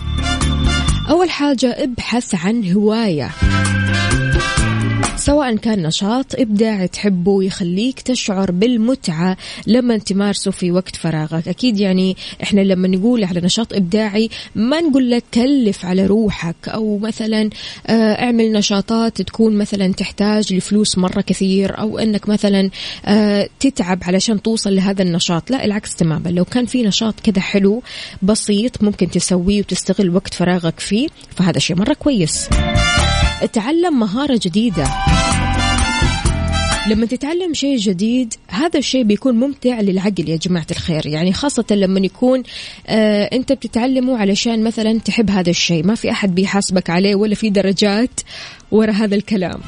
أول 1.09 1.29
حاجة 1.29 1.83
ابحث 1.83 2.35
عن 2.35 2.71
هواية. 2.71 3.31
سواء 5.29 5.55
كان 5.55 5.83
نشاط 5.83 6.25
إبداعي 6.35 6.87
تحبه 6.87 7.31
ويخليك 7.31 8.01
تشعر 8.01 8.51
بالمتعة 8.51 9.37
لما 9.67 9.97
تمارسه 9.97 10.51
في 10.51 10.71
وقت 10.71 10.95
فراغك. 10.95 11.47
أكيد 11.47 11.79
يعني 11.79 12.17
إحنا 12.43 12.61
لما 12.61 12.87
نقول 12.87 13.23
على 13.23 13.41
نشاط 13.41 13.73
إبداعي 13.73 14.29
ما 14.55 14.81
نقول 14.81 15.11
لك 15.11 15.23
كلف 15.33 15.85
على 15.85 16.05
روحك 16.05 16.55
أو 16.67 16.97
مثلا 16.97 17.49
آه، 17.87 17.93
اعمل 17.93 18.51
نشاطات 18.51 19.21
تكون 19.21 19.57
مثلا 19.57 19.93
تحتاج 19.93 20.53
لفلوس 20.53 20.97
مرة 20.97 21.21
كثير 21.21 21.79
أو 21.79 21.99
أنك 21.99 22.29
مثلا 22.29 22.69
آه، 23.05 23.49
تتعب 23.59 23.99
علشان 24.03 24.41
توصل 24.41 24.75
لهذا 24.75 25.03
النشاط. 25.03 25.51
لا 25.51 25.65
العكس 25.65 25.95
تماما. 25.95 26.29
لو 26.29 26.45
كان 26.45 26.65
في 26.65 26.83
نشاط 26.83 27.19
كذا 27.19 27.41
حلو 27.41 27.83
بسيط 28.21 28.83
ممكن 28.83 29.09
تسويه 29.09 29.59
وتستغل 29.59 30.15
وقت 30.15 30.33
فراغك 30.33 30.79
فيه 30.79 31.07
فهذا 31.35 31.59
شيء 31.59 31.75
مرة 31.75 31.93
كويس. 31.93 32.49
تعلم 33.45 33.99
مهارة 33.99 34.39
جديدة. 34.43 34.87
لما 36.87 37.05
تتعلم 37.05 37.53
شيء 37.53 37.77
جديد 37.77 38.33
هذا 38.47 38.79
الشيء 38.79 39.03
بيكون 39.03 39.35
ممتع 39.35 39.81
للعقل 39.81 40.29
يا 40.29 40.35
جماعة 40.35 40.67
الخير. 40.71 41.07
يعني 41.07 41.33
خاصة 41.33 41.65
لما 41.71 41.99
يكون 41.99 42.43
آه 42.87 43.29
أنت 43.33 43.51
بتتعلمه 43.51 44.17
علشان 44.17 44.63
مثلا 44.63 44.99
تحب 44.99 45.31
هذا 45.31 45.49
الشيء. 45.49 45.85
ما 45.85 45.95
في 45.95 46.11
أحد 46.11 46.35
بيحاسبك 46.35 46.89
عليه 46.89 47.15
ولا 47.15 47.35
في 47.35 47.49
درجات 47.49 48.21
ورا 48.71 48.91
هذا 48.91 49.15
الكلام. 49.15 49.61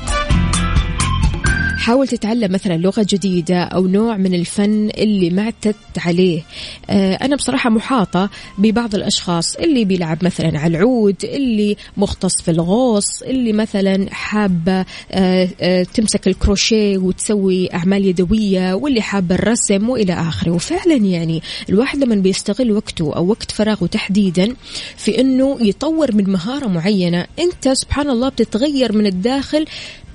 حاول 1.81 2.07
تتعلم 2.07 2.51
مثلا 2.51 2.77
لغة 2.77 3.05
جديدة 3.09 3.63
أو 3.63 3.87
نوع 3.87 4.17
من 4.17 4.33
الفن 4.33 4.89
اللي 4.97 5.29
ما 5.29 5.41
اعتدت 5.41 5.97
عليه. 5.97 6.41
آه، 6.89 7.13
أنا 7.13 7.35
بصراحة 7.35 7.69
محاطة 7.69 8.29
ببعض 8.57 8.95
الأشخاص 8.95 9.55
اللي 9.55 9.85
بيلعب 9.85 10.25
مثلا 10.25 10.59
على 10.59 10.77
العود 10.77 11.15
اللي 11.23 11.77
مختص 11.97 12.41
في 12.41 12.51
الغوص 12.51 13.21
اللي 13.21 13.53
مثلا 13.53 14.07
حابة 14.11 14.85
آه، 15.11 15.49
آه، 15.61 15.83
تمسك 15.83 16.27
الكروشيه 16.27 16.97
وتسوي 16.97 17.73
أعمال 17.73 18.05
يدوية 18.05 18.73
واللي 18.73 19.01
حابة 19.01 19.35
الرسم 19.35 19.89
وإلى 19.89 20.13
آخره. 20.13 20.51
وفعلا 20.51 20.95
يعني 20.95 21.41
الواحد 21.69 22.03
لما 22.03 22.15
بيستغل 22.15 22.71
وقته 22.71 23.15
أو 23.15 23.27
وقت 23.27 23.51
فراغه 23.51 23.85
تحديدا 23.85 24.55
في 24.97 25.21
أنه 25.21 25.57
يطور 25.61 26.15
من 26.15 26.29
مهارة 26.29 26.67
معينة 26.67 27.27
أنت 27.39 27.69
سبحان 27.69 28.09
الله 28.09 28.29
بتتغير 28.29 28.93
من 28.93 29.05
الداخل 29.05 29.65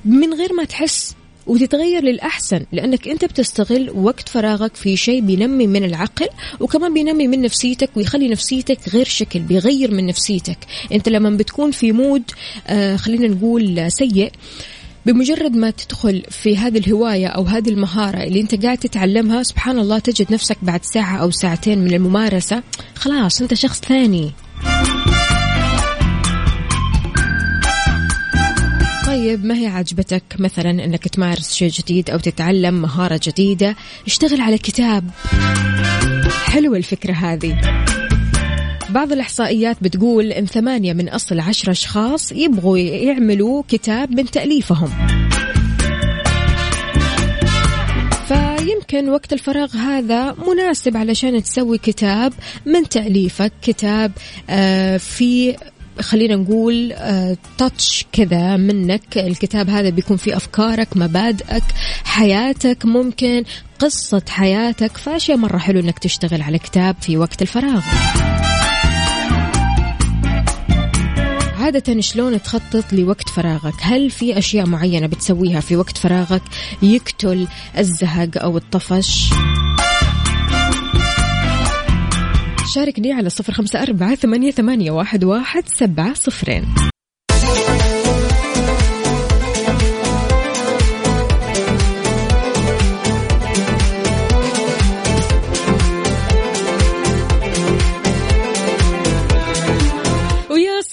من 0.05 0.35
غير 0.35 0.53
ما 0.53 0.65
تحس. 0.65 1.15
وتتغير 1.47 2.05
للأحسن 2.05 2.61
لأنك 2.73 3.09
أنت 3.09 3.25
بتستغل 3.25 3.91
وقت 3.91 4.29
فراغك 4.29 4.77
في 4.77 4.97
شيء 4.97 5.21
بينمي 5.21 5.67
من 5.67 5.85
العقل 5.85 6.29
وكمان 6.61 6.95
بينمي 6.95 7.29
من 7.29 7.43
نفسيتك 7.43 7.91
ويخلي 7.97 8.29
نفسيتك 8.29 8.79
غير 8.89 9.05
شكل 9.05 9.41
بيغير 9.41 9.91
من 9.91 10.07
نفسيتك. 10.07 10.59
أنت 10.93 11.09
لما 11.09 11.31
بتكون 11.31 11.71
في 11.71 11.93
مود 11.93 12.23
آه 12.67 12.97
خلينا 12.97 13.29
نقول 13.29 13.93
سيء 13.93 14.33
بمجرد 15.07 15.57
ما 15.57 15.71
تدخل 15.71 16.23
في 16.31 16.57
هذه 16.57 16.79
الهواية 16.79 17.27
أو 17.27 17.43
هذه 17.43 17.69
المهارة 17.69 18.23
اللي 18.23 18.41
أنت 18.41 18.65
قاعد 18.65 18.79
تتعلمها 18.79 19.43
سبحان 19.43 19.79
الله 19.79 19.99
تجد 19.99 20.33
نفسك 20.33 20.57
بعد 20.63 20.85
ساعة 20.85 21.17
أو 21.17 21.31
ساعتين 21.31 21.79
من 21.79 21.95
الممارسة 21.95 22.63
خلاص 22.95 23.41
أنت 23.41 23.55
شخص 23.55 23.81
ثاني. 23.81 24.33
طيب 29.17 29.45
ما 29.45 29.59
هي 29.59 29.67
عجبتك؟ 29.67 30.23
مثلا 30.39 30.71
إنك 30.71 31.09
تمارس 31.09 31.55
شيء 31.55 31.71
جديد 31.71 32.11
أو 32.11 32.19
تتعلم 32.19 32.83
مهارة 32.83 33.21
جديدة 33.23 33.77
اشتغل 34.07 34.41
على 34.41 34.59
كتاب. 34.59 35.11
حلوة 36.45 36.77
الفكرة 36.77 37.13
هذه. 37.13 37.61
بعض 38.91 39.13
الإحصائيات 39.13 39.77
بتقول 39.83 40.33
إن 40.33 40.47
ثمانية 40.47 40.93
من 40.93 41.09
أصل 41.09 41.41
عشر 41.41 41.71
أشخاص 41.71 42.33
يبغوا 42.33 42.79
يعملوا 42.79 43.63
كتاب 43.69 44.11
من 44.11 44.31
تأليفهم. 44.31 44.91
فيمكن 48.29 49.09
وقت 49.09 49.33
الفراغ 49.33 49.77
هذا 49.77 50.37
مناسب 50.49 50.97
علشان 50.97 51.43
تسوي 51.43 51.79
كتاب 51.79 52.33
من 52.67 52.89
تأليفك 52.89 53.53
كتاب 53.63 54.13
آه 54.51 54.97
في 54.97 55.57
خلينا 56.01 56.37
نقول 56.37 56.93
آه 56.93 57.37
تاتش 57.59 58.05
كذا 58.13 58.57
منك. 58.57 59.19
الكتاب 59.19 59.71
هذا 59.71 59.89
بيكون 59.89 60.17
فيه 60.17 60.37
أفكارك 60.37 60.97
مبادئك 60.97 61.65
حياتك 62.05 62.85
ممكن 62.85 63.45
قصة 63.79 64.23
حياتك. 64.29 64.97
فأشياء 64.97 65.39
مرة 65.39 65.59
حلو 65.59 65.81
أنك 65.81 65.99
تشتغل 65.99 66.43
على 66.43 66.59
كتاب 66.59 66.97
في 67.01 67.17
وقت 67.17 67.43
الفراغ. 67.43 67.83
عادة 71.61 72.01
شلون 72.01 72.43
تخطط 72.43 72.93
لوقت 72.93 73.29
فراغك؟ 73.29 73.75
هل 73.81 74.11
في 74.11 74.39
أشياء 74.39 74.67
معينة 74.67 75.07
بتسويها 75.07 75.61
في 75.61 75.77
وقت 75.77 75.99
فراغك؟ 75.99 76.43
يقتل 76.83 77.47
الزهق 77.79 78.29
أو 78.43 78.57
الطفش؟ 78.57 79.31
شاركني 82.67 83.13
على 83.13 83.31
صفر 83.31 83.53
خمسة 83.53 83.83
أربعة 83.83 84.15
ثمانية, 84.15 84.91
واحد, 84.91 85.25
واحد 85.25 85.69
سبعة 85.69 86.15
صفرين. 86.15 86.65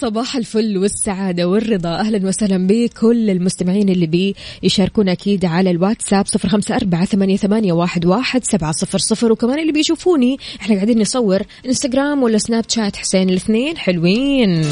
صباح 0.00 0.36
الفل 0.36 0.78
والسعادة 0.78 1.48
والرضا. 1.48 2.00
أهلا 2.00 2.28
وسهلا 2.28 2.66
بكل 2.66 3.30
المستمعين 3.30 3.88
اللي 3.88 4.06
بي 4.06 4.34
يشاركونا 4.62 5.12
أكيد 5.12 5.44
على 5.44 5.70
الواتساب 5.70 6.26
صفر 6.26 6.48
خمسة 6.48 6.76
أربعة 6.76 7.04
ثمانية, 7.04 7.36
ثمانية 7.36 7.72
واحد, 7.72 8.06
واحد 8.06 8.44
سبعة 8.44 8.72
صفر 8.72 8.98
صفر. 8.98 9.32
وكمان 9.32 9.58
اللي 9.58 9.72
بيشوفوني 9.72 10.38
إحنا 10.60 10.74
قاعدين 10.74 11.00
نصور 11.00 11.42
انستغرام 11.66 12.22
ولا 12.22 12.38
سناب 12.38 12.64
شات 12.68 12.96
حسين 12.96 13.30
الاثنين 13.30 13.76
حلوين. 13.76 14.64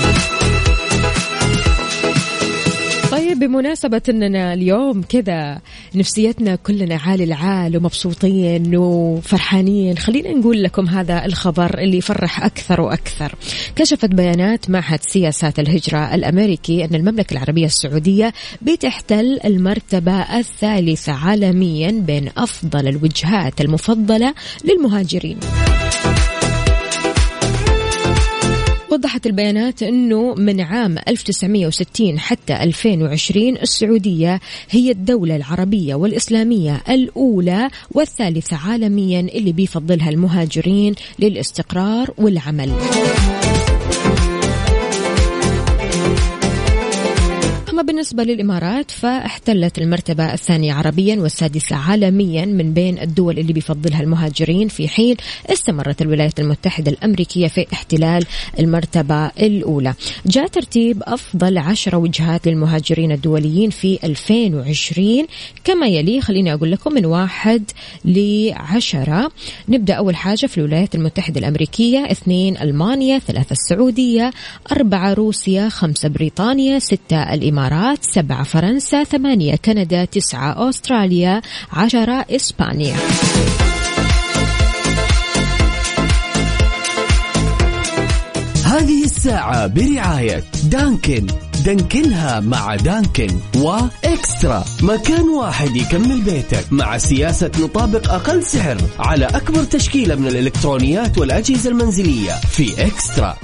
طيب 3.12 3.38
بمناسبة 3.38 4.02
أننا 4.08 4.54
اليوم 4.54 5.02
كذا 5.02 5.60
نفسيتنا 5.94 6.56
كلنا 6.56 6.96
عالي 6.96 7.24
العال 7.24 7.76
ومبسوطين 7.76 8.76
وفرحانين 8.76 9.98
خلينا 9.98 10.30
نقول 10.30 10.62
لكم 10.62 10.88
هذا 10.88 11.24
الخبر 11.24 11.78
اللي 11.78 11.96
يفرح 11.96 12.44
أكثر 12.44 12.80
وأكثر. 12.80 13.34
كشفت 13.76 14.14
بيانات 14.14 14.70
معهد 14.70 15.00
سياسات 15.02 15.58
الهجرة 15.58 16.14
الأمريكي 16.14 16.84
أن 16.84 16.94
المملكة 16.94 17.32
العربية 17.32 17.66
السعودية 17.66 18.32
بتحتل 18.62 19.40
المرتبة 19.44 20.38
الثالثة 20.38 21.12
عالميا 21.12 21.90
بين 21.90 22.30
أفضل 22.36 22.88
الوجهات 22.88 23.60
المفضلة 23.60 24.34
للمهاجرين. 24.64 25.38
وضحت 28.92 29.26
البيانات 29.26 29.82
أنه 29.82 30.34
من 30.34 30.60
عام 30.60 30.98
1960 31.08 32.18
حتى 32.18 32.62
2020 32.62 33.56
السعودية 33.56 34.40
هي 34.70 34.90
الدولة 34.90 35.36
العربية 35.36 35.94
والإسلامية 35.94 36.82
الأولى 36.88 37.70
والثالثة 37.90 38.56
عالميا 38.56 39.20
اللي 39.20 39.52
بيفضلها 39.52 40.10
المهاجرين 40.10 40.94
للاستقرار 41.18 42.10
والعمل. 42.18 42.72
بالنسبة 47.82 48.22
للإمارات 48.22 48.90
فاحتلت 48.90 49.78
المرتبة 49.78 50.32
الثانية 50.32 50.72
عربيا 50.72 51.16
والسادسة 51.16 51.76
عالميا 51.76 52.44
من 52.44 52.72
بين 52.72 52.98
الدول 52.98 53.38
اللي 53.38 53.52
بيفضلها 53.52 54.02
المهاجرين. 54.02 54.68
في 54.68 54.88
حين 54.88 55.16
استمرت 55.52 56.02
الولايات 56.02 56.40
المتحدة 56.40 56.90
الأمريكية 56.90 57.48
في 57.48 57.66
احتلال 57.72 58.26
المرتبة 58.58 59.26
الأولى. 59.26 59.94
جاء 60.26 60.46
ترتيب 60.46 61.02
أفضل 61.06 61.58
عشر 61.58 61.96
وجهات 61.96 62.48
للمهاجرين 62.48 63.12
الدوليين 63.12 63.70
في 63.70 63.98
2020 64.04 65.26
كما 65.64 65.86
يلي 65.86 66.20
خليني 66.20 66.54
أقول 66.54 66.72
لكم 66.72 66.92
من 66.92 67.06
واحد 67.06 67.70
لعشرة. 68.04 69.30
نبدأ 69.68 69.94
أول 69.94 70.16
حاجة 70.16 70.46
في 70.46 70.58
الولايات 70.58 70.94
المتحدة 70.94 71.40
الأمريكية. 71.40 72.10
اثنين 72.10 72.56
ألمانيا. 72.56 73.18
ثلاثة 73.18 73.52
السعودية. 73.52 74.30
أربعة 74.72 75.12
روسيا. 75.12 75.68
خمسة 75.68 76.08
بريطانيا. 76.08 76.78
ستة 76.78 77.34
الإمارات. 77.34 77.71
سبعة 78.00 78.42
فرنسا 78.42 79.04
ثمانية 79.04 79.56
كندا 79.56 80.04
تسعة 80.04 80.68
أستراليا 80.68 81.42
عشرة 81.72 82.26
إسبانيا. 82.30 82.96
هذه 88.64 89.04
الساعة 89.04 89.66
برعاية 89.66 90.44
دانكن. 90.64 91.26
دانكنها 91.64 92.40
مع 92.40 92.76
دانكن 92.76 93.40
وإكسترا. 93.56 94.64
مكان 94.82 95.28
واحد 95.28 95.76
يكمل 95.76 96.20
بيتك. 96.20 96.72
مع 96.72 96.98
سياسة 96.98 97.50
نطابق 97.60 98.12
أقل 98.12 98.44
سعر. 98.44 98.76
على 98.98 99.26
أكبر 99.26 99.64
تشكيلة 99.64 100.14
من 100.14 100.26
الإلكترونيات 100.26 101.18
والأجهزة 101.18 101.70
المنزلية 101.70 102.32
في 102.32 102.86
إكسترا. 102.86 103.36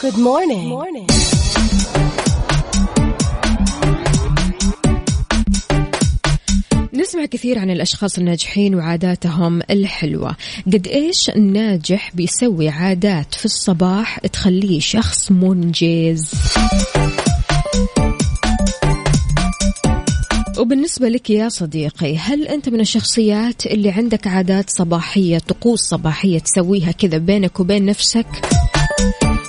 Good 0.00 0.14
morning. 0.14 0.68
Good 0.68 0.78
morning. 0.78 1.37
نسمع 7.08 7.26
كثير 7.26 7.58
عن 7.58 7.70
الأشخاص 7.70 8.18
الناجحين 8.18 8.74
وعاداتهم 8.74 9.62
الحلوة. 9.70 10.36
قد 10.66 10.86
إيش 10.86 11.30
الناجح 11.30 12.10
بيسوي 12.14 12.68
عادات 12.68 13.34
في 13.34 13.44
الصباح 13.44 14.18
تخليه 14.18 14.80
شخص 14.80 15.32
منجز؟ 15.32 16.32
وبالنسبة 20.58 21.08
لك 21.08 21.30
يا 21.30 21.48
صديقي 21.48 22.16
هل 22.16 22.48
أنت 22.48 22.68
من 22.68 22.80
الشخصيات 22.80 23.66
اللي 23.66 23.90
عندك 23.90 24.26
عادات 24.26 24.70
صباحية 24.70 25.38
طقوس 25.38 25.80
صباحية 25.80 26.38
تسويها 26.38 26.92
كذا 26.92 27.18
بينك 27.18 27.60
وبين 27.60 27.84
نفسك؟ 27.84 28.26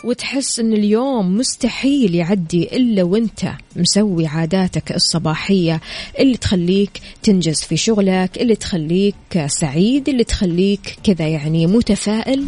وتحس 0.04 0.60
إن 0.60 0.74
اليوم 0.74 1.38
مستحيل 1.38 2.16
يعدي 2.16 2.76
إلا 2.78 3.04
وأنت 3.04 3.52
مسوي 3.76 4.28
عاداتك 4.28 4.92
الصباحية 4.92 5.82
اللي 6.20 6.38
تخليك 6.38 7.02
تنجز 7.24 7.62
في 7.62 7.78
شغلك 7.78 8.38
اللي 8.38 8.56
تخليك 8.56 9.16
سعيد 9.46 10.10
اللي 10.10 10.24
تخليك 10.24 10.98
كذا 11.04 11.28
يعني 11.28 11.68
متفائل. 11.68 12.46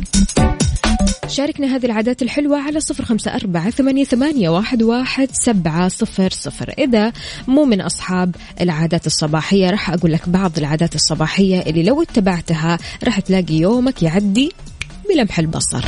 شاركنا 1.28 1.76
هذه 1.76 1.86
العادات 1.86 2.22
الحلوة 2.22 2.58
على 2.58 2.80
صفر 2.80 3.06
خمسة 3.06 3.36
أربعة 3.36 3.70
ثمانية, 3.70 4.04
ثمانية 4.04 4.50
واحد, 4.50 4.84
واحد 4.84 5.30
سبعة 5.32 5.88
صفر 5.88 6.30
صفر. 6.30 6.74
إذا 6.78 7.14
مو 7.48 7.66
من 7.66 7.82
أصحاب 7.82 8.36
العادات 8.62 9.08
الصباحية 9.08 9.70
راح 9.70 9.90
أقول 9.90 10.12
لك 10.12 10.30
بعض 10.30 10.58
العادات 10.58 10.96
الصباحية 10.96 11.62
اللي 11.62 11.84
لو 11.84 12.02
اتبعتها 12.02 12.78
راح 13.04 13.20
تلاقي 13.20 13.54
يومك 13.54 14.04
يعدي 14.04 14.52
بلمح 15.10 15.40
البصر. 15.40 15.86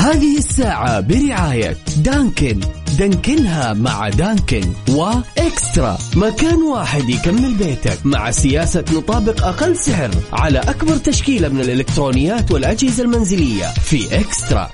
هذه 0.00 0.38
الساعة 0.38 1.00
برعاية 1.00 1.76
دانكن. 1.96 2.60
دانكنها 2.98 3.72
مع 3.72 4.08
دانكن 4.08 4.72
وإكسترا. 4.88 5.98
مكان 6.16 6.62
واحد 6.62 7.08
يكمل 7.08 7.54
بيتك 7.54 7.98
مع 8.04 8.30
سياسة 8.30 8.84
نطابق 8.92 9.46
أقل 9.46 9.76
سعر 9.76 10.10
على 10.32 10.58
أكبر 10.58 10.96
تشكيلة 10.96 11.48
من 11.48 11.60
الإلكترونيات 11.60 12.52
والأجهزة 12.52 13.02
المنزلية 13.02 13.66
في 13.66 14.20
إكسترا. 14.20 14.70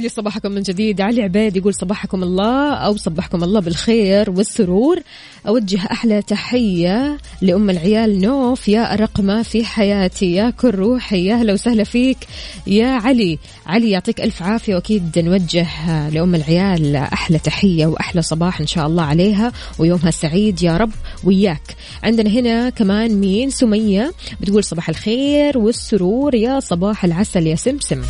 ويسعد 0.00 0.16
لي 0.16 0.22
صباحكم 0.22 0.52
من 0.52 0.62
جديد 0.62 1.00
علي 1.00 1.22
عبيد 1.22 1.56
يقول 1.56 1.74
صباحكم 1.74 2.22
الله 2.22 2.74
أو 2.74 2.96
صبحكم 2.96 3.44
الله 3.44 3.60
بالخير 3.60 4.30
والسرور. 4.30 5.00
أوجه 5.48 5.80
أحلى 5.92 6.22
تحية 6.22 7.18
لأم 7.42 7.70
العيال 7.70 8.20
نوف. 8.20 8.68
يا 8.68 8.94
أرق 8.94 9.20
ما 9.20 9.42
في 9.42 9.64
حياتي 9.64 10.34
يا 10.34 10.50
كل 10.50 10.70
روحي 10.70 11.24
يا 11.24 11.34
أهلا 11.34 11.52
وسهلا 11.52 11.84
فيك. 11.84 12.16
يا 12.66 12.88
علي 12.88 13.38
علي 13.66 13.90
يعطيك 13.90 14.20
ألف 14.20 14.42
عافية 14.42 14.74
وأكيد 14.74 15.18
نوجه 15.18 15.68
لأم 16.08 16.34
العيال 16.34 16.96
أحلى 16.96 17.38
تحية 17.38 17.86
وأحلى 17.86 18.22
صباح 18.22 18.60
إن 18.60 18.66
شاء 18.66 18.86
الله 18.86 19.02
عليها 19.02 19.52
ويومها 19.78 20.10
سعيد 20.10 20.62
يا 20.62 20.76
رب 20.76 20.92
وياك. 21.24 21.76
عندنا 22.02 22.30
هنا 22.30 22.70
كمان 22.70 23.20
مين؟ 23.20 23.50
سمية 23.50 24.12
بتقول 24.40 24.64
صباح 24.64 24.88
الخير 24.88 25.58
والسرور. 25.58 26.34
يا 26.34 26.60
صباح 26.60 27.04
العسل 27.04 27.46
يا 27.46 27.56
سمسم. 27.56 28.02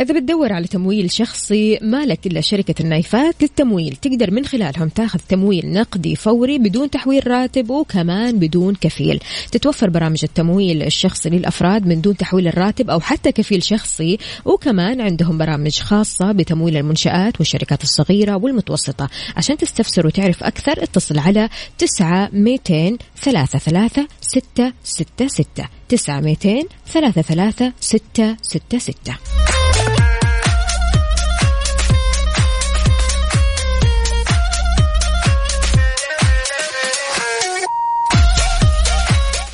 إذا 0.00 0.14
بتدور 0.14 0.52
على 0.52 0.66
تمويل 0.66 1.10
شخصي 1.10 1.78
مالك 1.82 2.26
إلا 2.26 2.40
شركة 2.40 2.74
النايفات 2.80 3.42
للتمويل. 3.42 3.96
تقدر 3.96 4.30
من 4.30 4.44
خلالهم 4.44 4.88
تاخذ 4.88 5.18
تمويل 5.28 5.72
نقدي 5.72 6.16
فوري 6.16 6.58
بدون 6.58 6.90
تحويل 6.90 7.26
راتب 7.26 7.70
وكمان 7.70 8.38
بدون 8.38 8.74
كفيل. 8.74 9.20
تتوفر 9.52 9.90
برامج 9.90 10.18
التمويل 10.22 10.82
الشخصي 10.82 11.28
للأفراد 11.30 11.86
من 11.86 12.00
دون 12.00 12.16
تحويل 12.16 12.48
الراتب 12.48 12.90
أو 12.90 13.00
حتى 13.00 13.32
كفيل 13.32 13.62
شخصي 13.62 14.18
وكمان 14.44 15.00
عندهم 15.00 15.38
برامج 15.38 15.78
خاصة 15.78 16.32
بتمويل 16.32 16.76
المنشآت 16.76 17.38
والشركات 17.38 17.82
الصغيرة 17.82 18.36
والمتوسطة. 18.36 19.08
عشان 19.36 19.56
تستفسر 19.56 20.06
وتعرف 20.06 20.44
أكثر 20.44 20.82
اتصل 20.82 21.18
على 21.18 21.48
9 21.78 22.28
200 22.32 22.98
ثلاثة 23.22 23.58
ثلاثة 23.58 24.08
ستة 24.20 24.72
ستة 24.84 25.26
ستة. 25.26 25.68
تسعة 25.88 26.20
ميتين 26.20 26.64
ثلاثة 26.86 27.22
ثلاثة 27.22 27.72
ستة 27.80 28.36
ستة 28.42 28.78
ستة. 28.78 29.51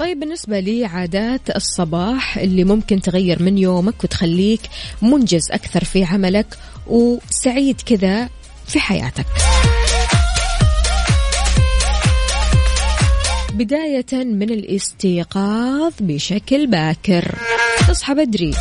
طيب 0.08 0.20
بالنسبة 0.20 0.60
لعادات 0.60 1.56
الصباح 1.56 2.38
اللي 2.38 2.64
ممكن 2.64 3.00
تغير 3.00 3.42
من 3.42 3.58
يومك 3.58 4.04
وتخليك 4.04 4.60
منجز 5.02 5.50
أكثر 5.50 5.84
في 5.84 6.04
عملك 6.04 6.58
وسعيد 6.86 7.80
كذا 7.80 8.28
في 8.66 8.80
حياتك. 8.80 9.26
بداية 13.54 14.24
من 14.24 14.50
الاستيقاظ 14.50 15.92
بشكل 16.00 16.66
باكر. 16.66 17.34
تصحى 17.88 18.14
بدري. 18.14 18.54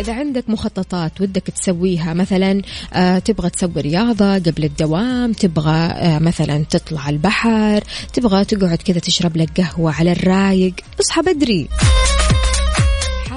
إذا 0.00 0.14
عندك 0.14 0.44
مخططات 0.50 1.20
ودك 1.20 1.42
تسويها 1.42 2.14
مثلا 2.14 2.62
آه 2.92 3.18
تبغى 3.18 3.50
تسوي 3.50 3.80
رياضة 3.80 4.34
قبل 4.34 4.64
الدوام 4.64 5.32
تبغى 5.32 5.76
آه 5.76 6.18
مثلا 6.18 6.64
تطلع 6.70 7.08
البحر 7.08 7.84
تبغى 8.12 8.44
تقعد 8.44 8.78
كذا 8.78 8.98
تشرب 8.98 9.36
لك 9.36 9.60
قهوة 9.60 9.92
على 9.92 10.12
الرايق 10.12 10.74
اصحى 11.00 11.22
بدري. 11.22 11.68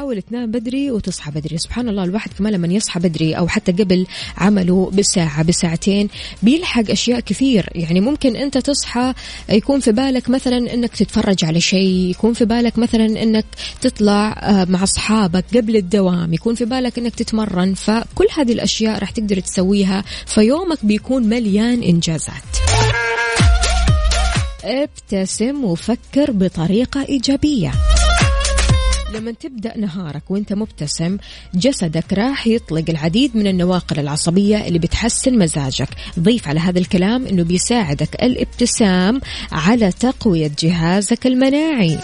حاول 0.08 0.22
تنام 0.22 0.52
بدري 0.52 0.92
وتصحى 0.92 1.32
بدري. 1.32 1.58
سبحان 1.58 1.90
الله 1.90 2.04
الواحد 2.04 2.34
كمان 2.38 2.54
لما 2.54 2.68
يصحى 2.68 3.00
بدري 3.00 3.34
أو 3.34 3.48
حتى 3.48 3.72
قبل 3.72 4.08
عمله 4.38 4.92
بساعة 4.94 5.44
بساعتين 5.44 6.10
بيلحق 6.44 6.92
أشياء 6.92 7.20
كثير. 7.20 7.70
يعني 7.76 8.00
ممكن 8.00 8.36
أنت 8.36 8.58
تصحى 8.58 9.14
يكون 9.50 9.80
في 9.80 9.92
بالك 9.92 10.30
مثلا 10.30 10.74
أنك 10.74 10.96
تتفرج 10.96 11.46
على 11.46 11.62
شيء 11.62 12.10
يكون 12.10 12.34
في 12.34 12.46
بالك 12.46 12.78
مثلا 12.78 13.06
أنك 13.06 13.46
تطلع 13.82 14.40
آه، 14.40 14.66
مع 14.66 14.84
أصحابك 14.84 15.46
قبل 15.58 15.76
الدوام 15.76 16.34
يكون 16.34 16.56
في 16.56 16.66
بالك 16.66 16.98
أنك 17.00 17.16
تتمرن. 17.16 17.74
فكل 17.74 18.28
هذه 18.38 18.54
الأشياء 18.54 19.00
راح 19.00 19.12
تقدر 19.12 19.40
تسويها 19.40 20.04
فيومك 20.26 20.86
بيكون 20.86 21.24
مليان 21.24 21.84
إنجازات. 21.84 22.52
ابتسم 24.64 25.64
وفكر 25.64 26.32
بطريقة 26.32 27.06
إيجابية. 27.10 27.72
لما 29.14 29.32
تبدأ 29.32 29.78
نهارك 29.78 30.32
وانت 30.32 30.54
مبتسم 30.54 31.18
جسدك 31.54 32.14
راح 32.14 32.48
يطلق 32.48 32.84
العديد 32.90 33.38
من 33.38 33.48
النواقل 33.48 34.00
العصبية 34.00 34.68
اللي 34.68 34.80
بتحسن 34.80 35.38
مزاجك. 35.38 35.90
ضيف 36.20 36.48
على 36.48 36.60
هذا 36.60 36.80
الكلام 36.80 37.28
إنه 37.28 37.44
بيساعدك 37.44 38.24
الابتسام 38.24 39.22
على 39.52 39.92
تقوية 39.92 40.52
جهازك 40.60 41.28
المناعي. 41.28 42.00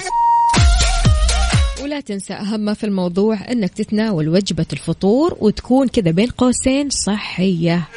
ولا 1.83 1.99
تنسى 1.99 2.33
أهم 2.33 2.59
ما 2.59 2.73
في 2.73 2.83
الموضوع 2.83 3.51
أنك 3.51 3.73
تتناول 3.73 4.29
وجبة 4.29 4.65
الفطور 4.73 5.37
وتكون 5.39 5.87
كذا 5.87 6.11
بين 6.11 6.29
قوسين 6.29 6.89
صحية. 6.89 7.87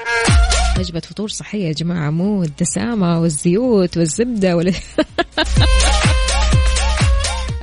وجبة 0.79 1.01
فطور 1.01 1.29
صحية 1.29 1.67
يا 1.67 1.73
جماعة 1.73 2.11
مو 2.11 2.43
الدسامة 2.43 3.21
والزيوت 3.21 3.97
والزبدة 3.97 4.57
ولا 4.57 4.73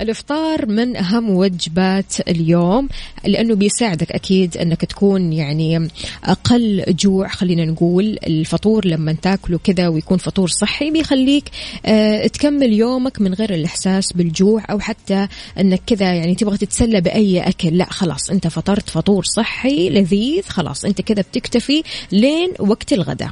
الإفطار 0.03 0.65
من 0.65 0.97
أهم 0.97 1.29
وجبات 1.29 2.13
اليوم 2.27 2.89
لأنه 3.25 3.55
بيساعدك 3.55 4.11
أكيد 4.11 4.57
أنك 4.57 4.85
تكون 4.85 5.33
يعني 5.33 5.89
أقل 6.23 6.83
جوع 6.87 7.27
خلينا 7.27 7.65
نقول. 7.65 8.17
الفطور 8.27 8.85
لما 8.85 9.13
تاكله 9.13 9.59
كذا 9.63 9.87
ويكون 9.87 10.17
فطور 10.17 10.47
صحي 10.47 10.91
بيخليك 10.91 11.43
آه، 11.85 12.27
تكمل 12.27 12.73
يومك 12.73 13.21
من 13.21 13.33
غير 13.33 13.53
الإحساس 13.53 14.13
بالجوع 14.13 14.63
أو 14.69 14.79
حتى 14.79 15.27
أنك 15.59 15.81
كذا 15.87 16.13
يعني 16.13 16.35
تبغى 16.35 16.57
تتسلى 16.57 17.01
بأي 17.01 17.41
أكل. 17.41 17.77
لا 17.77 17.85
خلاص 17.89 18.29
أنت 18.29 18.47
فطرت 18.47 18.89
فطور 18.89 19.23
صحي 19.23 19.89
لذيذ 19.89 20.43
خلاص 20.43 20.85
أنت 20.85 21.01
كذا 21.01 21.21
بتكتفي 21.21 21.83
لين 22.11 22.49
وقت 22.59 22.93
الغداء. 22.93 23.29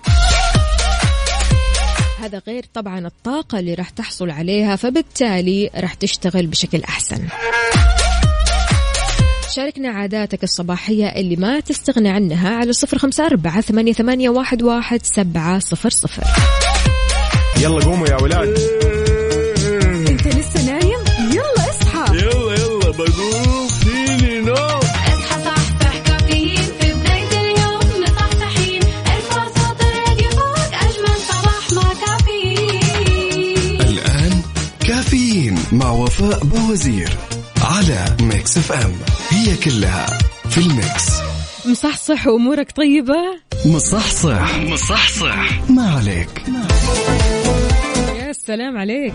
هذا 2.22 2.42
غير 2.48 2.66
طبعا 2.74 3.08
الطاقة 3.08 3.60
اللي 3.60 3.74
راح 3.74 3.90
تحصل 3.90 4.30
عليها 4.30 4.76
فبالتالي 4.76 5.70
راح 5.76 5.94
تشتغل 5.94 6.48
بشكل 6.48 6.84
أحسن. 6.84 7.28
شاركنا 9.56 9.90
عاداتك 9.90 10.44
الصباحية 10.44 11.06
اللي 11.06 11.36
ما 11.36 11.60
تستغنى 11.60 12.10
عنها 12.10 12.56
على 12.56 12.74
صفر 12.74 12.98
خمسة 12.98 13.26
أربعة 13.26 13.62
ثمانية, 13.62 14.30
واحد, 14.30 14.64
واحد 14.64 15.06
سبعة 15.06 15.60
صفر 15.60 15.90
صفر. 15.90 16.24
يلا 17.62 17.86
قوموا 17.86 18.08
يا 18.08 18.22
ولاد. 18.22 18.60
وفاء 36.22 36.44
باوزير 36.44 37.10
على 37.62 38.06
Mix 38.22 38.58
FM 38.58 38.94
هي 39.30 39.56
كلها 39.56 40.06
في 40.50 40.58
ال 40.58 40.71
Mix. 40.71 41.22
مصحصح 41.66 42.28
وأمورك 42.28 42.72
طيبة؟ 42.72 43.16
مصحصح. 43.66 44.58
مصحصح. 44.58 45.70
ما 45.70 45.92
عليك. 45.92 46.30
يا 48.16 48.34
سلام 48.34 48.78
عليك. 48.78 49.14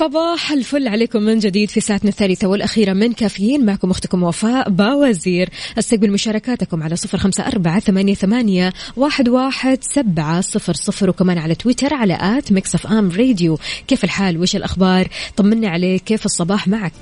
صباح 0.00 0.52
الفل 0.52 0.88
عليكم 0.88 1.22
من 1.22 1.38
جديد 1.38 1.70
في 1.70 1.80
ساعتنا 1.80 2.10
الثالثة 2.10 2.48
والأخيرة 2.48 2.92
من 2.92 3.12
كافيين. 3.12 3.66
معكم 3.66 3.90
أختكم 3.90 4.22
وفاء 4.22 4.70
باوزير. 4.70 5.48
استقبل 5.78 6.10
مشاركاتكم 6.10 6.82
على 6.82 6.96
صفر 6.96 7.18
خمسة 7.18 7.46
أربعة 7.46 7.80
ثمانية, 7.80 8.14
ثمانية 8.14 8.72
واحد, 8.96 9.28
واحد 9.28 9.78
سبعة 9.80 10.40
صفر 10.40 10.74
صفر 10.74 11.10
وكمان 11.10 11.38
على 11.38 11.54
تويتر 11.54 11.94
على 11.94 12.18
at 12.20 12.52
Mix 12.52 12.74
FM 12.74 13.10
Radio. 13.10 13.58
كيف 13.88 14.04
الحال؟ 14.04 14.38
وش 14.38 14.56
الأخبار؟ 14.56 15.08
طمني 15.36 15.66
عليك. 15.66 16.02
كيف 16.02 16.24
الصباح 16.24 16.68
معك؟ 16.68 16.92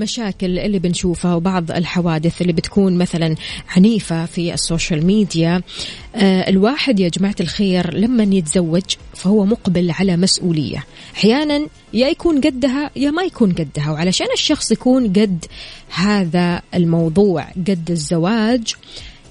المشاكل 0.00 0.58
اللي 0.58 0.78
بنشوفها 0.78 1.34
وبعض 1.34 1.70
الحوادث 1.70 2.42
اللي 2.42 2.52
بتكون 2.52 2.98
مثلا 2.98 3.34
عنيفة 3.76 4.26
في 4.26 4.54
السوشيال 4.54 5.06
ميديا. 5.06 5.62
آه 6.14 6.48
الواحد 6.50 7.00
يا 7.00 7.08
جماعة 7.08 7.34
الخير 7.40 7.94
لما 7.94 8.22
يتزوج 8.22 8.82
فهو 9.14 9.44
مقبل 9.44 9.90
على 9.90 10.16
مسؤولية. 10.16 10.84
أحيانا 11.14 11.66
يا 11.92 12.08
يكون 12.08 12.40
قدها 12.40 12.90
يا 12.96 13.10
ما 13.10 13.22
يكون 13.22 13.52
قدها 13.52 13.90
وعلشان 13.90 14.26
الشخص 14.34 14.72
يكون 14.72 15.12
قد 15.12 15.44
هذا 15.94 16.62
الموضوع 16.74 17.42
قد 17.42 17.90
الزواج 17.90 18.74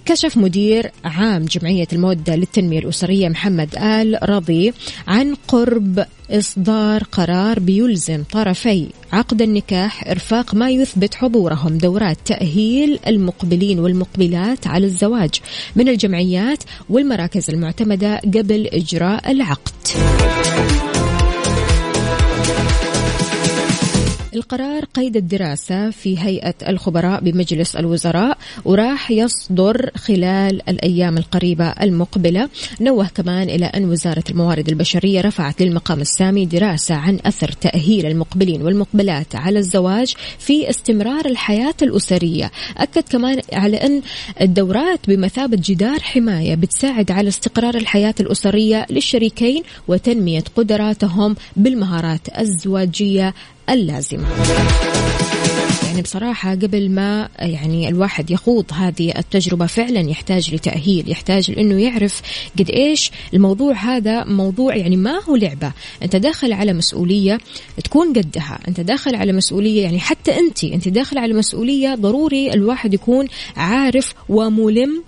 كشف 0.09 0.37
مدير 0.37 0.91
عام 1.05 1.45
جمعية 1.45 1.87
المودة 1.93 2.35
للتنمية 2.35 2.79
الأسرية 2.79 3.29
محمد 3.29 3.75
آل 3.75 4.29
رضي 4.29 4.73
عن 5.07 5.35
قرب 5.47 6.05
إصدار 6.31 7.03
قرار 7.03 7.59
بيلزم 7.59 8.23
طرفي 8.23 8.87
عقد 9.13 9.41
النكاح 9.41 10.07
إرفاق 10.07 10.55
ما 10.55 10.69
يثبت 10.69 11.15
حضورهم 11.15 11.77
دورات 11.77 12.17
تأهيل 12.25 12.99
المقبلين 13.07 13.79
والمقبلات 13.79 14.67
على 14.67 14.85
الزواج 14.85 15.41
من 15.75 15.89
الجمعيات 15.89 16.63
والمراكز 16.89 17.49
المعتمدة 17.49 18.17
قبل 18.17 18.67
إجراء 18.67 19.31
العقد. 19.31 19.73
القرار 24.35 24.85
قيد 24.85 25.17
الدراسة 25.17 25.89
في 25.89 26.19
هيئة 26.19 26.53
الخبراء 26.67 27.21
بمجلس 27.21 27.75
الوزراء 27.75 28.37
وراح 28.65 29.11
يصدر 29.11 29.89
خلال 29.95 30.69
الأيام 30.69 31.17
القريبة 31.17 31.69
المقبلة. 31.69 32.49
نوه 32.81 33.07
كمان 33.07 33.49
إلى 33.49 33.65
أن 33.65 33.85
وزارة 33.85 34.23
الموارد 34.29 34.69
البشرية 34.69 35.21
رفعت 35.21 35.61
للمقام 35.61 36.01
السامي 36.01 36.45
دراسة 36.45 36.95
عن 36.95 37.19
أثر 37.25 37.51
تأهيل 37.51 38.05
المقبلين 38.05 38.61
والمقبلات 38.61 39.35
على 39.35 39.59
الزواج 39.59 40.13
في 40.39 40.69
استمرار 40.69 41.25
الحياة 41.25 41.75
الأسرية. 41.81 42.51
أكد 42.77 43.03
كمان 43.03 43.41
على 43.53 43.77
أن 43.77 44.01
الدورات 44.41 44.99
بمثابة 45.07 45.57
جدار 45.63 45.99
حماية 45.99 46.55
بتساعد 46.55 47.11
على 47.11 47.27
استقرار 47.27 47.75
الحياة 47.75 48.15
الأسرية 48.19 48.85
للشريكين 48.89 49.63
وتنمية 49.87 50.43
قدراتهم 50.55 51.35
بالمهارات 51.55 52.39
الزواجية 52.39 53.33
اللازمة. 53.73 54.25
يعني 55.99 56.01
بصراحة 56.01 56.51
قبل 56.51 56.91
ما 56.91 57.29
يعني 57.39 57.89
الواحد 57.89 58.31
يخوض 58.31 58.65
هذه 58.73 59.13
التجربة 59.17 59.65
فعلا 59.65 59.99
يحتاج 59.99 60.55
لتأهيل 60.55 61.11
يحتاج 61.11 61.51
لأنه 61.51 61.81
يعرف 61.81 62.21
قد 62.59 62.69
إيش 62.69 63.11
الموضوع 63.33 63.73
هذا 63.73 64.23
موضوع 64.23 64.75
يعني 64.75 64.97
ما 64.97 65.23
هو 65.23 65.35
لعبة. 65.35 65.71
أنت 66.03 66.15
داخل 66.15 66.53
على 66.53 66.73
مسؤولية 66.73 67.37
تكون 67.83 68.13
قدها 68.13 68.59
أنت 68.67 68.79
داخل 68.79 69.15
على 69.15 69.33
مسؤولية 69.33 69.83
يعني 69.83 69.99
حتى 69.99 70.39
أنت 70.39 70.63
أنت 70.63 70.87
داخل 70.87 71.17
على 71.17 71.33
مسؤولية 71.33 71.95
ضروري 71.95 72.53
الواحد 72.53 72.93
يكون 72.93 73.27
عارف 73.57 74.13
وملم 74.29 75.03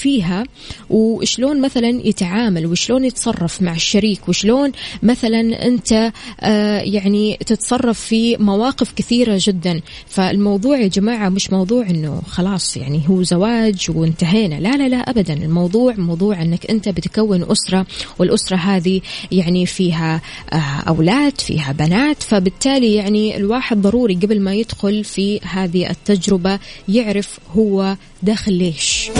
فيها 0.00 0.44
وشلون 0.90 1.60
مثلا 1.60 1.88
يتعامل 1.88 2.66
وشلون 2.66 3.04
يتصرف 3.04 3.62
مع 3.62 3.74
الشريك 3.74 4.28
وشلون 4.28 4.72
مثلا 5.02 5.66
أنت 5.66 6.12
آه 6.40 6.80
يعني 6.80 7.36
تتصرف 7.46 8.00
في 8.00 8.36
مواقف 8.36 8.92
كثيرة 8.96 9.38
جدا. 9.40 9.80
فالموضوع 10.06 10.78
يا 10.78 10.88
جماعة 10.88 11.28
مش 11.28 11.50
موضوع 11.50 11.90
إنه 11.90 12.22
خلاص 12.30 12.76
يعني 12.76 13.02
هو 13.08 13.22
زواج 13.22 13.86
وانتهينا. 13.94 14.54
لا 14.54 14.76
لا 14.76 14.88
لا 14.88 14.96
ابدا. 14.96 15.34
الموضوع 15.34 15.94
موضوع 15.98 16.42
إنك 16.42 16.70
أنت 16.70 16.88
بتكون 16.88 17.50
أسرة 17.50 17.86
والأسرة 18.18 18.56
هذه 18.56 19.00
يعني 19.32 19.66
فيها 19.66 20.20
آه 20.52 20.56
أولاد 20.88 21.40
فيها 21.40 21.72
بنات. 21.72 22.22
فبالتالي 22.22 22.94
يعني 22.94 23.36
الواحد 23.36 23.82
ضروري 23.82 24.14
قبل 24.14 24.40
ما 24.40 24.54
يدخل 24.54 25.04
في 25.04 25.40
هذه 25.40 25.90
التجربة 25.90 26.58
يعرف 26.88 27.38
هو 27.56 27.96
داخل 28.22 28.52
ليش. 28.52 29.10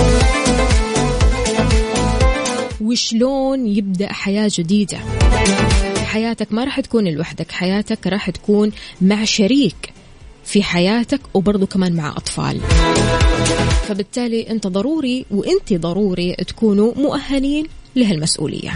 وشلون 2.91 3.67
يبدأ 3.67 4.13
حياة 4.13 4.51
جديدة. 4.55 4.99
حياتك 6.05 6.53
ما 6.53 6.65
راح 6.65 6.81
تكون 6.81 7.09
لوحدك 7.09 7.53
حياتك 7.53 8.07
راح 8.07 8.31
تكون 8.31 8.73
مع 9.01 9.25
شريك 9.25 9.93
في 10.45 10.63
حياتك 10.63 11.21
وبرضه 11.35 11.67
كمان 11.67 11.93
مع 11.93 12.11
أطفال. 12.11 12.61
فبالتالي 13.89 14.51
أنت 14.51 14.67
ضروري 14.67 15.27
وأنت 15.31 15.73
ضروري 15.73 16.35
تكونوا 16.35 16.93
مؤهلين 16.97 17.67
لهالمسؤولية. 17.97 18.73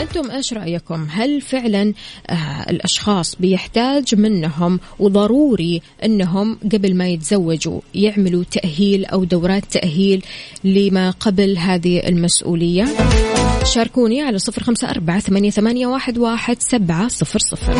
أنتم 0.00 0.30
إيش 0.30 0.52
رأيكم؟ 0.52 1.06
هل 1.10 1.40
فعلا 1.40 1.92
آه 2.30 2.70
الأشخاص 2.70 3.36
بيحتاج 3.36 4.14
منهم 4.14 4.80
وضروري 4.98 5.82
أنهم 6.04 6.58
قبل 6.72 6.96
ما 6.96 7.08
يتزوجوا 7.08 7.80
يعملوا 7.94 8.44
تأهيل 8.44 9.04
أو 9.04 9.24
دورات 9.24 9.64
تأهيل 9.64 10.24
لما 10.64 11.10
قبل 11.10 11.58
هذه 11.58 12.08
المسؤولية؟ 12.08 12.88
شاركوني 13.64 14.22
على 14.22 14.38
صفر 14.38 14.62
خمسة 14.62 14.90
أربعة 14.90 15.20
ثمانية, 15.20 15.86
واحد 15.86 16.62
سبعة 16.62 17.08
صفر 17.08 17.38
صفر. 17.38 17.72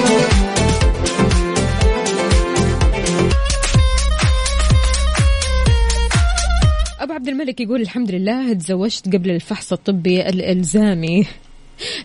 أبو 7.00 7.12
عبد 7.12 7.28
الملك 7.28 7.60
يقول 7.60 7.80
الحمد 7.80 8.10
لله 8.10 8.52
تزوجت 8.52 9.06
قبل 9.14 9.30
الفحص 9.30 9.72
الطبي 9.72 10.28
الإلزامي. 10.28 11.26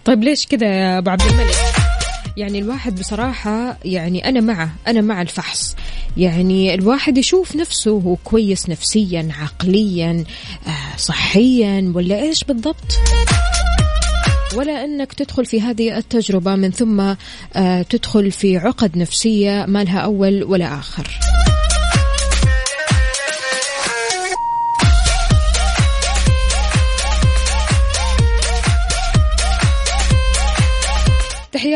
طيب 0.05 0.23
ليش 0.23 0.47
كذا 0.47 0.67
يا 0.67 0.97
أبو 0.97 1.09
عبد 1.09 1.21
الملك؟ 1.21 1.55
يعني 2.37 2.59
الواحد 2.59 2.99
بصراحة 2.99 3.77
يعني 3.85 4.29
أنا 4.29 4.41
معه 4.41 4.69
أنا 4.87 5.01
مع 5.01 5.21
الفحص. 5.21 5.75
يعني 6.17 6.73
الواحد 6.73 7.17
يشوف 7.17 7.55
نفسه 7.55 7.91
هو 7.91 8.15
كويس 8.15 8.69
نفسيا 8.69 9.29
عقليا 9.39 10.23
آه، 10.67 10.97
صحيا 10.97 11.91
ولا 11.95 12.21
إيش 12.21 12.43
بالضبط؟ 12.43 12.99
ولا 14.55 14.85
أنك 14.85 15.13
تدخل 15.13 15.45
في 15.45 15.61
هذه 15.61 15.97
التجربة 15.97 16.55
من 16.55 16.71
ثم 16.71 17.13
آه، 17.55 17.81
تدخل 17.81 18.31
في 18.31 18.57
عقد 18.57 18.97
نفسية 18.97 19.65
ما 19.67 19.83
لها 19.83 19.99
أول 19.99 20.43
ولا 20.43 20.79
آخر. 20.79 21.07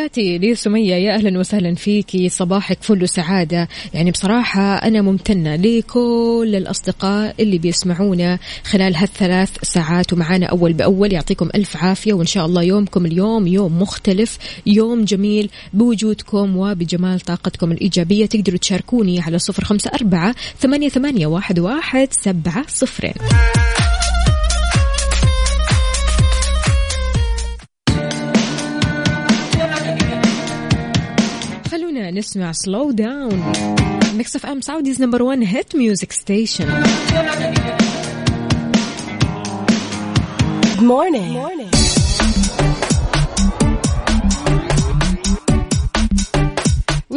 تحياتي 0.10 0.38
لسمية 0.38 0.96
يا 0.96 1.16
أهلا 1.16 1.40
وسهلا 1.40 1.76
فيكي 1.76 2.30
صباحك 2.30 2.78
فل 2.82 3.04
وسعادة 3.04 3.68
يعني 3.94 4.12
بصراحة 4.12 4.76
أنا 4.76 5.02
ممتنة 5.02 5.56
لكل 5.56 6.54
الأصدقاء 6.56 7.36
اللي 7.40 7.58
بيسمعونا 7.58 8.40
خلال 8.64 8.96
هالثلاث 8.96 9.50
ساعات. 9.64 10.14
ومعانا 10.14 10.46
أول 10.46 10.74
بأول 10.74 11.14
يعطيكم 11.14 11.50
ألف 11.56 11.78
عافية. 11.78 12.14
وإن 12.14 12.26
شاء 12.26 12.46
الله 12.46 12.64
يومكم 12.64 13.06
اليوم 13.06 13.48
يوم 13.48 13.82
مختلف 13.82 14.38
يوم 14.66 15.06
جميل 15.06 15.50
بوجودكم 15.74 16.58
وبجمال 16.58 17.20
طاقتكم 17.20 17.72
الإيجابية. 17.72 18.26
تقدروا 18.26 18.58
تشاركوني 18.58 19.20
على 19.20 19.40
صفر 19.40 19.64
خمسة 19.64 19.92
أربعة 20.02 20.36
ثمانية, 20.60 20.90
ثمانية 20.90 21.28
واحد, 21.28 21.60
واحد 21.60 22.08
سبعة 22.12 22.66
صفرين. 22.68 23.14
خلونا 32.00 32.20
نسمع 32.20 32.52
slow 32.52 32.92
down 32.92 33.54
Mix 34.18 34.36
FM 34.36 34.62
Saudi's 34.62 35.02
number 35.02 35.24
1 35.24 35.44
hit 35.44 35.76
music 35.76 36.12
station 36.12 36.84
Good 40.76 40.82
morning. 40.82 41.32
morning. 41.34 41.79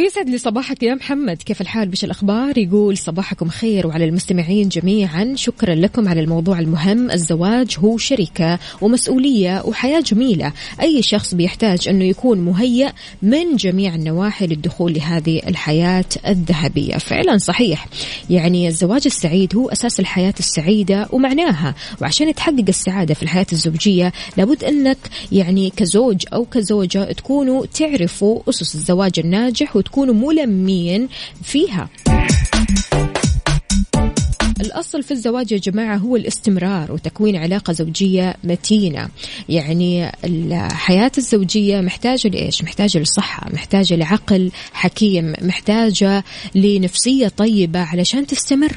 ويسعد 0.02 0.28
لي 0.28 0.38
صباحك 0.38 0.82
يا 0.82 0.94
محمد. 0.94 1.42
كيف 1.42 1.60
الحال؟ 1.60 1.88
وش 1.88 2.04
الأخبار؟ 2.04 2.58
يقول 2.58 2.98
صباحكم 2.98 3.48
خير 3.48 3.86
وعلى 3.86 4.04
المستمعين 4.04 4.68
جميعا. 4.68 5.32
شكرا 5.36 5.74
لكم 5.74 6.08
على 6.08 6.20
الموضوع 6.20 6.58
المهم. 6.58 7.10
الزواج 7.10 7.76
هو 7.78 7.98
شركة 7.98 8.58
ومسؤولية 8.80 9.62
وحياة 9.64 10.00
جميلة. 10.00 10.52
أي 10.80 11.02
شخص 11.02 11.34
بيحتاج 11.34 11.88
أنه 11.88 12.04
يكون 12.04 12.38
مهيأ 12.38 12.92
من 13.22 13.56
جميع 13.56 13.94
النواحي 13.94 14.46
للدخول 14.46 14.92
لهذه 14.92 15.40
الحياة 15.48 16.04
الذهبية. 16.26 16.96
فعلا 16.96 17.38
صحيح. 17.38 17.88
يعني 18.30 18.68
الزواج 18.68 19.02
السعيد 19.06 19.56
هو 19.56 19.68
أساس 19.68 20.00
الحياة 20.00 20.34
السعيدة 20.38 21.08
ومعناها. 21.12 21.74
وعشان 22.00 22.34
تحقق 22.34 22.64
السعادة 22.68 23.14
في 23.14 23.22
الحياة 23.22 23.46
الزوجية 23.52 24.12
لابد 24.36 24.64
أنك 24.64 24.98
يعني 25.32 25.72
كزوج 25.76 26.24
أو 26.32 26.44
كزوجة 26.44 27.12
تكونوا 27.12 27.66
تعرفوا 27.66 28.40
أسس 28.48 28.74
الزواج 28.74 29.12
الناجح 29.18 29.76
وتكونوا 29.92 30.14
ملمين 30.14 31.09
فيها. 31.42 31.88
الأصل 34.61 35.02
في 35.02 35.11
الزواج 35.11 35.52
يا 35.52 35.59
جماعة 35.59 35.96
هو 35.96 36.16
الاستمرار 36.16 36.92
وتكوين 36.92 37.37
علاقة 37.37 37.72
زوجية 37.72 38.35
متينة. 38.44 39.09
يعني 39.48 40.12
الحياة 40.24 41.12
الزوجية 41.18 41.81
محتاجة 41.81 42.28
لإيش؟ 42.28 42.62
محتاجة 42.62 42.98
للصحة 42.98 43.52
محتاجة 43.52 43.94
لعقل 43.94 44.50
حكيم 44.72 45.35
محتاجة 45.42 46.24
لنفسية 46.55 47.28
طيبة 47.28 47.81
علشان 47.81 48.26
تستمر. 48.26 48.72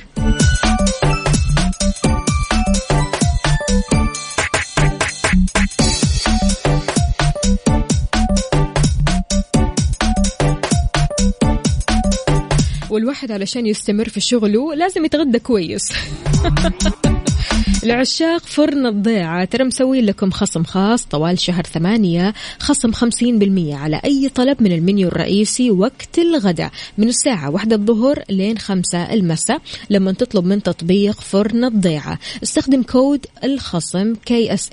والواحد 12.96 13.32
علشان 13.32 13.66
يستمر 13.66 14.10
في 14.10 14.20
شغله 14.20 14.76
لازم 14.76 15.06
يتغدى 15.06 15.40
كويس. 15.40 15.82
العشاق 17.84 18.42
فرن 18.46 18.86
الضيعة. 18.86 19.46
ترى 19.46 19.64
مسوين 19.64 20.06
لكم 20.06 20.32
خصم 20.32 20.64
خاص 20.64 21.06
طوال 21.06 21.40
شهر 21.40 21.64
ثمانية. 21.64 22.34
خصم 22.60 22.92
خمسين 22.92 23.40
بالمية 23.40 23.76
على 23.76 24.02
أي 24.06 24.30
طلب 24.30 24.64
من 24.64 24.72
المنيو 24.72 25.08
الرئيسي 25.08 25.72
وقت 25.72 26.20
الغداء. 26.20 26.72
من 26.98 27.08
الساعة 27.08 27.50
واحدة 27.50 27.76
الظهر 27.76 28.24
لين 28.30 28.58
خمسة 28.58 29.14
المساء. 29.14 29.62
لما 29.90 30.12
تطلب 30.12 30.46
من 30.46 30.64
تطبيق 30.64 31.22
فرن 31.22 31.64
الضيعة. 31.64 32.20
استخدم 32.44 32.84
كود 32.84 33.26
الخصم 33.44 34.14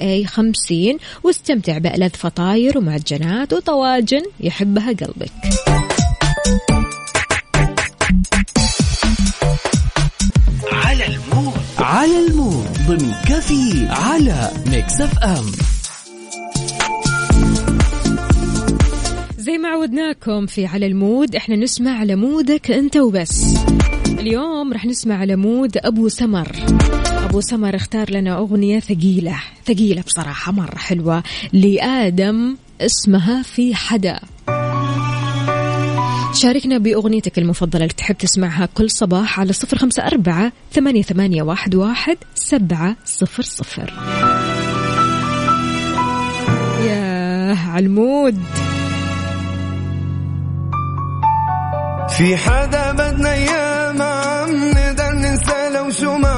E 0.00 0.26
خمسين 0.26 0.98
واستمتع 1.24 1.78
بألذ 1.78 2.11
فطاير 2.11 2.78
ومعجنات 2.78 3.52
وطواجن 3.52 4.22
يحبها 4.40 4.92
قلبك. 4.92 5.32
على 11.92 12.26
ال 12.26 12.35
mood 12.35 12.68
ضمن 12.88 13.12
كافيين 13.28 13.87
على 13.88 14.50
Mix 14.66 15.00
FM. 15.00 15.44
زي 19.38 19.59
ما 19.59 19.68
عودناكم 19.68 20.46
في 20.46 20.66
على 20.66 20.87
ال 20.87 20.96
mood 20.96 21.37
إحنا 21.37 21.57
نسمع 21.57 21.98
على 21.98 22.16
mood 22.16 22.60
ك 22.60 22.70
أنت 22.70 22.96
وبس. 22.96 23.57
اليوم 24.09 24.72
رح 24.72 24.87
نسمع 24.87 25.14
على 25.14 25.37
mood 25.37 25.76
أبو 25.76 26.09
سمر. 26.09 26.48
أبو 27.24 27.40
سمر 27.40 27.76
اختار 27.76 28.11
لنا 28.11 28.38
أغنية 28.38 28.81
ثقيلة 28.81 29.37
ثقيلة 29.66 30.02
بصراحة 30.02 30.52
مرة 30.52 30.76
حلوة 30.76 31.22
لآدم 31.52 32.57
اسمها 32.81 33.42
في 33.42 33.74
حدا. 33.74 34.20
شاركنا 36.32 36.78
بأغنيتك 36.78 37.38
المفضلة 37.38 37.82
اللي 37.82 37.94
تحب 37.94 38.16
تسمعها 38.16 38.66
كل 38.74 38.90
صباح 38.90 39.40
على 39.40 39.52
صفر 39.52 39.78
خمسة 39.78 40.06
أربعة 40.06 40.52
ثمانية, 40.72 41.02
ثمانية 41.02 41.42
واحد, 41.42 41.74
واحد 41.74 42.16
سبعة 42.34 42.96
صفر 43.04 43.42
صفر. 43.42 43.92
يا 46.86 47.56
عالمود 47.68 48.38
في 52.08 52.36
حدا 52.36 52.92
بدنا 52.92 53.32
إياه 53.32 53.92
ما 53.92 54.04
عم 54.04 54.70
نقدر 54.70 55.12
ننسى 55.12 55.70
لو 55.74 55.90
شو 55.90 56.16
ما 56.16 56.28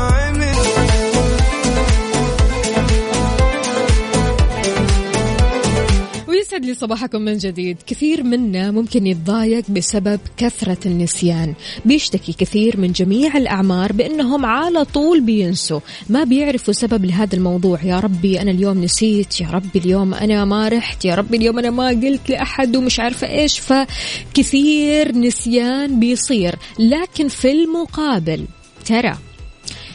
عمل 6.45 6.53
ويسعد 6.53 6.65
لي 6.65 6.75
صباحكم 6.75 7.23
من 7.23 7.39
جديد. 7.39 7.77
كثير 7.87 8.23
منا 8.23 8.71
ممكن 8.71 9.07
يتضايق 9.07 9.71
بسبب 9.71 10.21
كثرة 10.37 10.79
النسيان. 10.87 11.55
بيشتكي 11.85 12.33
كثير 12.33 12.81
من 12.81 12.93
جميع 12.93 13.37
الأعمار 13.37 13.93
بأنهم 13.93 14.47
على 14.47 14.85
طول 14.85 15.21
بينسوا. 15.21 15.81
ما 16.09 16.25
بيعرفوا 16.25 16.75
سبب 16.75 17.05
لهذا 17.05 17.37
الموضوع. 17.37 17.83
يا 17.85 18.01
ربي 18.01 18.41
أنا 18.41 18.51
اليوم 18.51 18.85
نسيت. 18.85 19.41
يا 19.41 19.51
ربي 19.51 19.79
اليوم 19.79 20.15
أنا 20.15 20.45
ما 20.45 20.69
رحت. 20.69 21.05
يا 21.05 21.15
ربي 21.15 21.37
اليوم 21.37 21.59
أنا 21.59 21.71
ما 21.71 21.89
قلت 21.89 22.31
لأحد 22.31 22.77
ومش 22.77 23.01
عارفة 23.01 23.29
إيش. 23.29 23.59
فكثير 23.59 25.19
نسيان 25.19 26.01
بيصير. 26.01 26.55
لكن 26.79 27.29
في 27.29 27.51
المقابل 27.53 28.45
ترى 28.85 29.15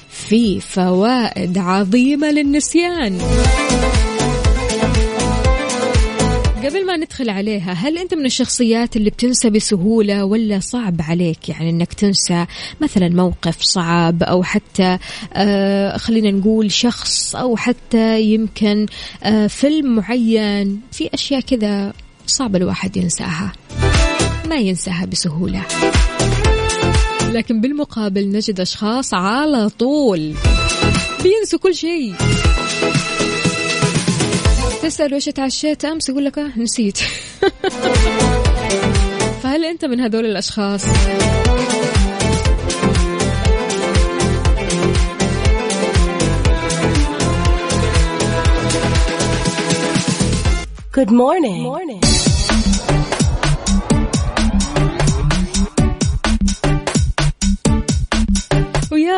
في 0.10 0.60
فوائد 0.60 1.58
عظيمة 1.58 2.32
للنسيان. 2.32 3.20
قبل 6.70 6.86
ما 6.86 6.98
ندخل 6.98 7.30
عليها 7.30 7.74
هل 7.74 7.98
أنت 7.98 8.14
من 8.14 8.26
الشخصيات 8.26 8.96
اللي 8.96 9.10
بتنسى 9.10 9.50
بسهولة 9.50 10.26
ولا 10.26 10.60
صعب 10.60 11.02
عليك؟ 11.02 11.50
يعني 11.50 11.70
إنك 11.70 11.94
تنسى 11.94 12.46
مثلا 12.82 13.10
موقف 13.10 13.62
صعب 13.62 14.24
أو 14.24 14.44
حتى 14.44 14.98
آه 15.34 15.98
خلينا 15.98 16.32
نقول 16.32 16.72
شخص 16.72 17.36
أو 17.36 17.58
حتى 17.58 18.22
يمكن 18.22 18.86
آه 19.24 19.48
فيلم 19.48 19.96
معين 19.96 20.82
في 20.92 21.10
أشياء 21.14 21.42
كذا 21.42 21.94
صعب 22.28 22.56
الواحد 22.56 22.98
ينساها. 22.98 23.54
ما 24.50 24.56
ينساها 24.56 25.06
بسهولة. 25.06 25.66
لكن 27.32 27.62
بالمقابل 27.62 28.32
نجد 28.32 28.60
أشخاص 28.60 29.14
على 29.14 29.70
طول 29.70 30.34
بينسوا 31.24 31.60
كل 31.60 31.76
شيء. 31.76 32.14
تسأل 34.84 35.14
وش 35.14 35.26
تعشيت 35.26 35.86
أمس 35.86 36.10
يقول 36.10 36.26
لك 36.26 36.38
آه 36.38 36.60
نسيت 36.60 36.98
فهل 39.44 39.66
أنت 39.66 39.86
من 39.86 40.00
هذول 40.00 40.26
الأشخاص؟ 40.26 40.86
Good 50.92 51.12
morning. 51.12 51.64
morning. 51.64 52.09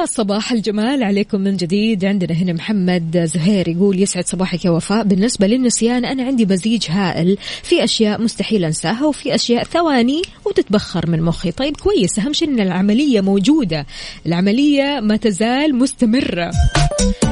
صباح 0.06 0.52
الجمال 0.52 1.04
عليكم 1.04 1.42
من 1.42 1.58
جديد. 1.58 2.06
عندنا 2.06 2.34
هنا 2.34 2.54
محمد 2.54 3.24
زهير 3.34 3.68
يقول 3.68 4.02
يسعد 4.02 4.28
صباحك 4.28 4.66
يا 4.66 4.70
وفاء. 4.70 5.04
بالنسبة 5.04 5.48
للنسيان 5.48 6.06
أنا 6.06 6.24
عندي 6.24 6.46
مزيج 6.46 6.86
هائل. 6.90 7.38
في 7.64 7.84
أشياء 7.84 8.22
مستحيل 8.22 8.66
أنساها 8.66 9.06
وفي 9.06 9.36
أشياء 9.36 9.64
ثواني 9.64 10.22
وتتبخر 10.46 11.10
من 11.10 11.22
مخي. 11.22 11.52
طيب 11.52 11.78
كويس. 11.78 12.20
أهم 12.20 12.34
شيء 12.34 12.50
أن 12.50 12.60
العملية 12.60 13.22
موجودة. 13.22 13.86
العملية 14.26 15.00
ما 15.00 15.18
تزال 15.18 15.76
مستمرة. 15.76 16.52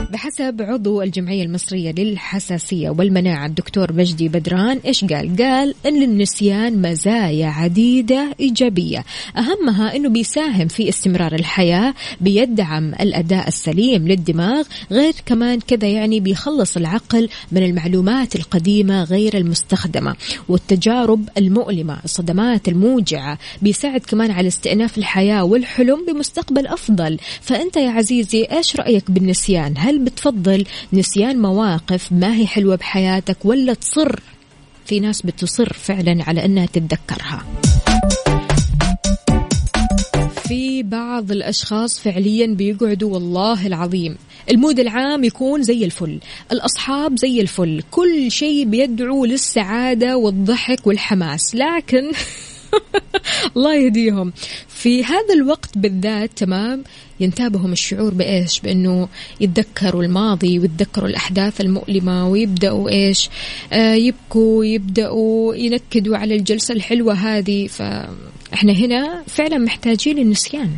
بحسب 0.10 0.62
عضو 0.62 1.02
الجمعية 1.02 1.44
المصرية 1.44 1.92
للحساسية 1.92 2.90
والمناعة 2.90 3.46
الدكتور 3.46 3.94
مجدي 3.94 4.30
بدران 4.30 4.80
إيش 4.86 5.06
قال؟ 5.06 5.36
قال 5.38 5.76
أن 5.86 6.04
النسيان 6.04 6.82
مزايا 6.82 7.48
عديدة 7.48 8.36
إيجابية. 8.40 9.06
أهمها 9.38 9.96
أنه 9.96 10.10
بيساهم 10.10 10.68
في 10.68 10.90
استمرار 10.90 11.36
الحياة 11.36 11.94
بيدعم 12.22 12.94
الأداء 12.94 13.48
السليم 13.48 14.08
للدماغ 14.08 14.64
غير 14.92 15.14
كمان 15.26 15.60
كذا 15.60 15.88
يعني 15.88 16.20
بيخلص 16.20 16.78
العقل 16.78 17.30
من 17.52 17.64
المعلومات 17.64 18.36
القديمة 18.36 19.04
غير 19.04 19.38
المستخدمة. 19.38 20.16
والتجارب 20.50 21.30
المؤلمة 21.38 21.98
الصدمات 22.06 22.68
الموجعة 22.68 23.38
بيساعد 23.62 24.02
كمان 24.02 24.32
على 24.32 24.48
استئناف 24.48 24.98
الحياة 24.98 25.44
والحلم 25.44 26.06
بمستقبل 26.08 26.68
أفضل. 26.68 27.18
فأنت 27.42 27.78
يا 27.78 27.90
عزيزي 27.90 28.44
إيش 28.44 28.76
رأيك 28.76 29.12
بالنسيان؟ 29.12 29.74
هل 29.78 29.99
بتفضل 30.00 30.66
نسيان 30.94 31.42
مواقف 31.42 32.12
ما 32.12 32.36
هي 32.36 32.48
حلوة 32.48 32.76
بحياتك 32.76 33.46
ولا 33.46 33.74
تصر. 33.74 34.20
في 34.86 35.00
ناس 35.00 35.22
بتصر 35.22 35.74
فعلا 35.74 36.24
على 36.24 36.46
أنها 36.46 36.66
تتذكرها. 36.66 37.46
في 40.50 40.84
بعض 40.84 41.32
الأشخاص 41.32 42.00
فعليا 42.00 42.48
بيقعدوا 42.48 43.14
والله 43.14 43.68
العظيم 43.68 44.18
المود 44.52 44.80
العام 44.80 45.24
يكون 45.24 45.64
زي 45.64 45.86
الفل 45.86 46.20
الأصحاب 46.52 47.18
زي 47.18 47.42
الفل 47.42 47.84
كل 47.92 48.32
شيء 48.32 48.66
بيدعو 48.66 49.26
للسعادة 49.26 50.18
والضحك 50.18 50.88
والحماس 50.88 51.56
لكن 51.56 52.12
الله 53.58 53.76
يهديهم. 53.76 54.34
في 54.68 55.04
هذا 55.04 55.34
الوقت 55.34 55.78
بالذات 55.78 56.32
تمام 56.36 56.84
ينتابهم 57.20 57.72
الشعور 57.72 58.14
بإيش؟ 58.14 58.60
بأنه 58.60 59.08
يتذكروا 59.42 60.04
الماضي 60.04 60.60
ويتذكروا 60.60 61.10
الأحداث 61.10 61.62
المؤلمة 61.62 62.28
ويبدأوا 62.28 62.90
إيش؟ 62.90 63.30
آه 63.74 63.94
يبكوا 63.94 64.66
يبدأوا 64.66 65.56
ينكدوا 65.56 66.18
على 66.18 66.36
الجلسة 66.36 66.74
الحلوة 66.74 67.14
هذه. 67.14 67.68
فإحنا 67.68 68.74
هنا 68.74 69.24
فعلا 69.28 69.58
محتاجين 69.58 70.20
النسيان 70.20 70.72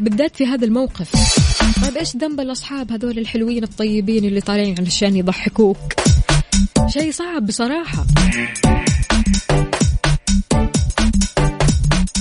بالذات 0.00 0.36
في 0.36 0.46
هذا 0.46 0.64
الموقف. 0.64 1.10
طيب 1.84 1.96
إيش 1.96 2.16
ذنب 2.16 2.40
الأصحاب 2.40 2.92
هذول 2.92 3.18
الحلوين 3.18 3.64
الطيبين 3.64 4.24
اللي 4.24 4.40
طالعين 4.40 4.74
علشان 4.78 5.16
يضحكوك؟ 5.16 5.94
شيء 6.88 7.12
صعب 7.12 7.46
بصراحة. 7.46 8.06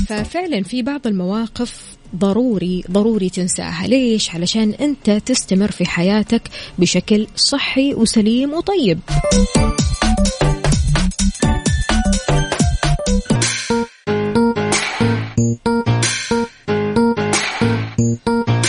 ففعلا 0.10 0.64
في 0.64 0.82
بعض 0.82 1.08
المواقف 1.08 1.84
ضروري 2.16 2.84
ضروري 2.92 3.30
تنساها. 3.30 3.88
ليش؟ 3.88 4.36
علشان 4.36 4.72
أنت 4.72 5.10
تستمر 5.10 5.72
في 5.72 5.86
حياتك 5.86 6.42
بشكل 6.80 7.28
صحي 7.36 7.94
وسليم 7.94 8.54
وطيب. 8.54 9.00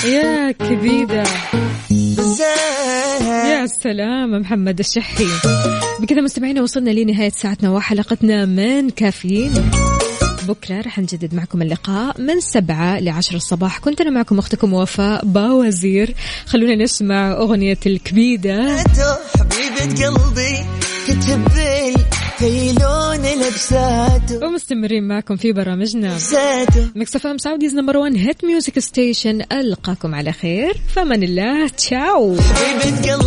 يا 0.05 0.51
كبيدة 0.51 1.25
يا 3.51 3.67
سلام 3.67 4.41
محمد 4.41 4.79
الشحي. 4.79 5.27
بكذا 6.01 6.21
مستمعينا 6.21 6.63
وصلنا 6.63 6.91
لنهاية 6.91 7.31
ساعتنا 7.31 7.71
وحلقتنا 7.71 8.45
من 8.45 8.91
كافيين. 8.91 9.53
بكرة 10.51 10.81
رح 10.81 10.99
نجدد 10.99 11.35
معكم 11.35 11.63
اللقاء 11.63 12.21
من 12.21 12.41
سبعة 12.41 13.01
لعشر 13.01 13.37
الصباح. 13.37 13.79
كنت 13.79 14.01
أنا 14.01 14.11
معكم 14.11 14.39
أختكم 14.39 14.73
وفاء 14.73 15.25
باوزير. 15.25 16.15
خلونا 16.47 16.75
نسمع 16.85 17.33
أغنية 17.33 17.79
الكبيدة. 17.87 18.85
حبيبة 19.39 20.07
قلبي 20.07 20.59
كتب 21.07 21.49
في 22.39 22.73
لون 22.73 23.27
لبساته 23.47 24.47
ومستمرين 24.47 25.09
معكم 25.09 25.37
في 25.37 25.53
برامجنا. 25.53 26.07
لبساته 26.07 26.89
Mix 26.97 27.27
FM 27.27 27.39
Saudi's 27.39 27.75
number 27.75 27.97
1 27.97 28.17
hit 28.17 28.45
music 28.45 28.79
station. 28.79 29.43
ألقاكم 29.53 30.15
على 30.15 30.33
خير. 30.33 30.77
في 30.95 31.06
أمان 31.06 31.23
الله 31.23 31.69
تشاو. 31.69 32.37
حبيبة 32.41 33.13
قلبي 33.13 33.25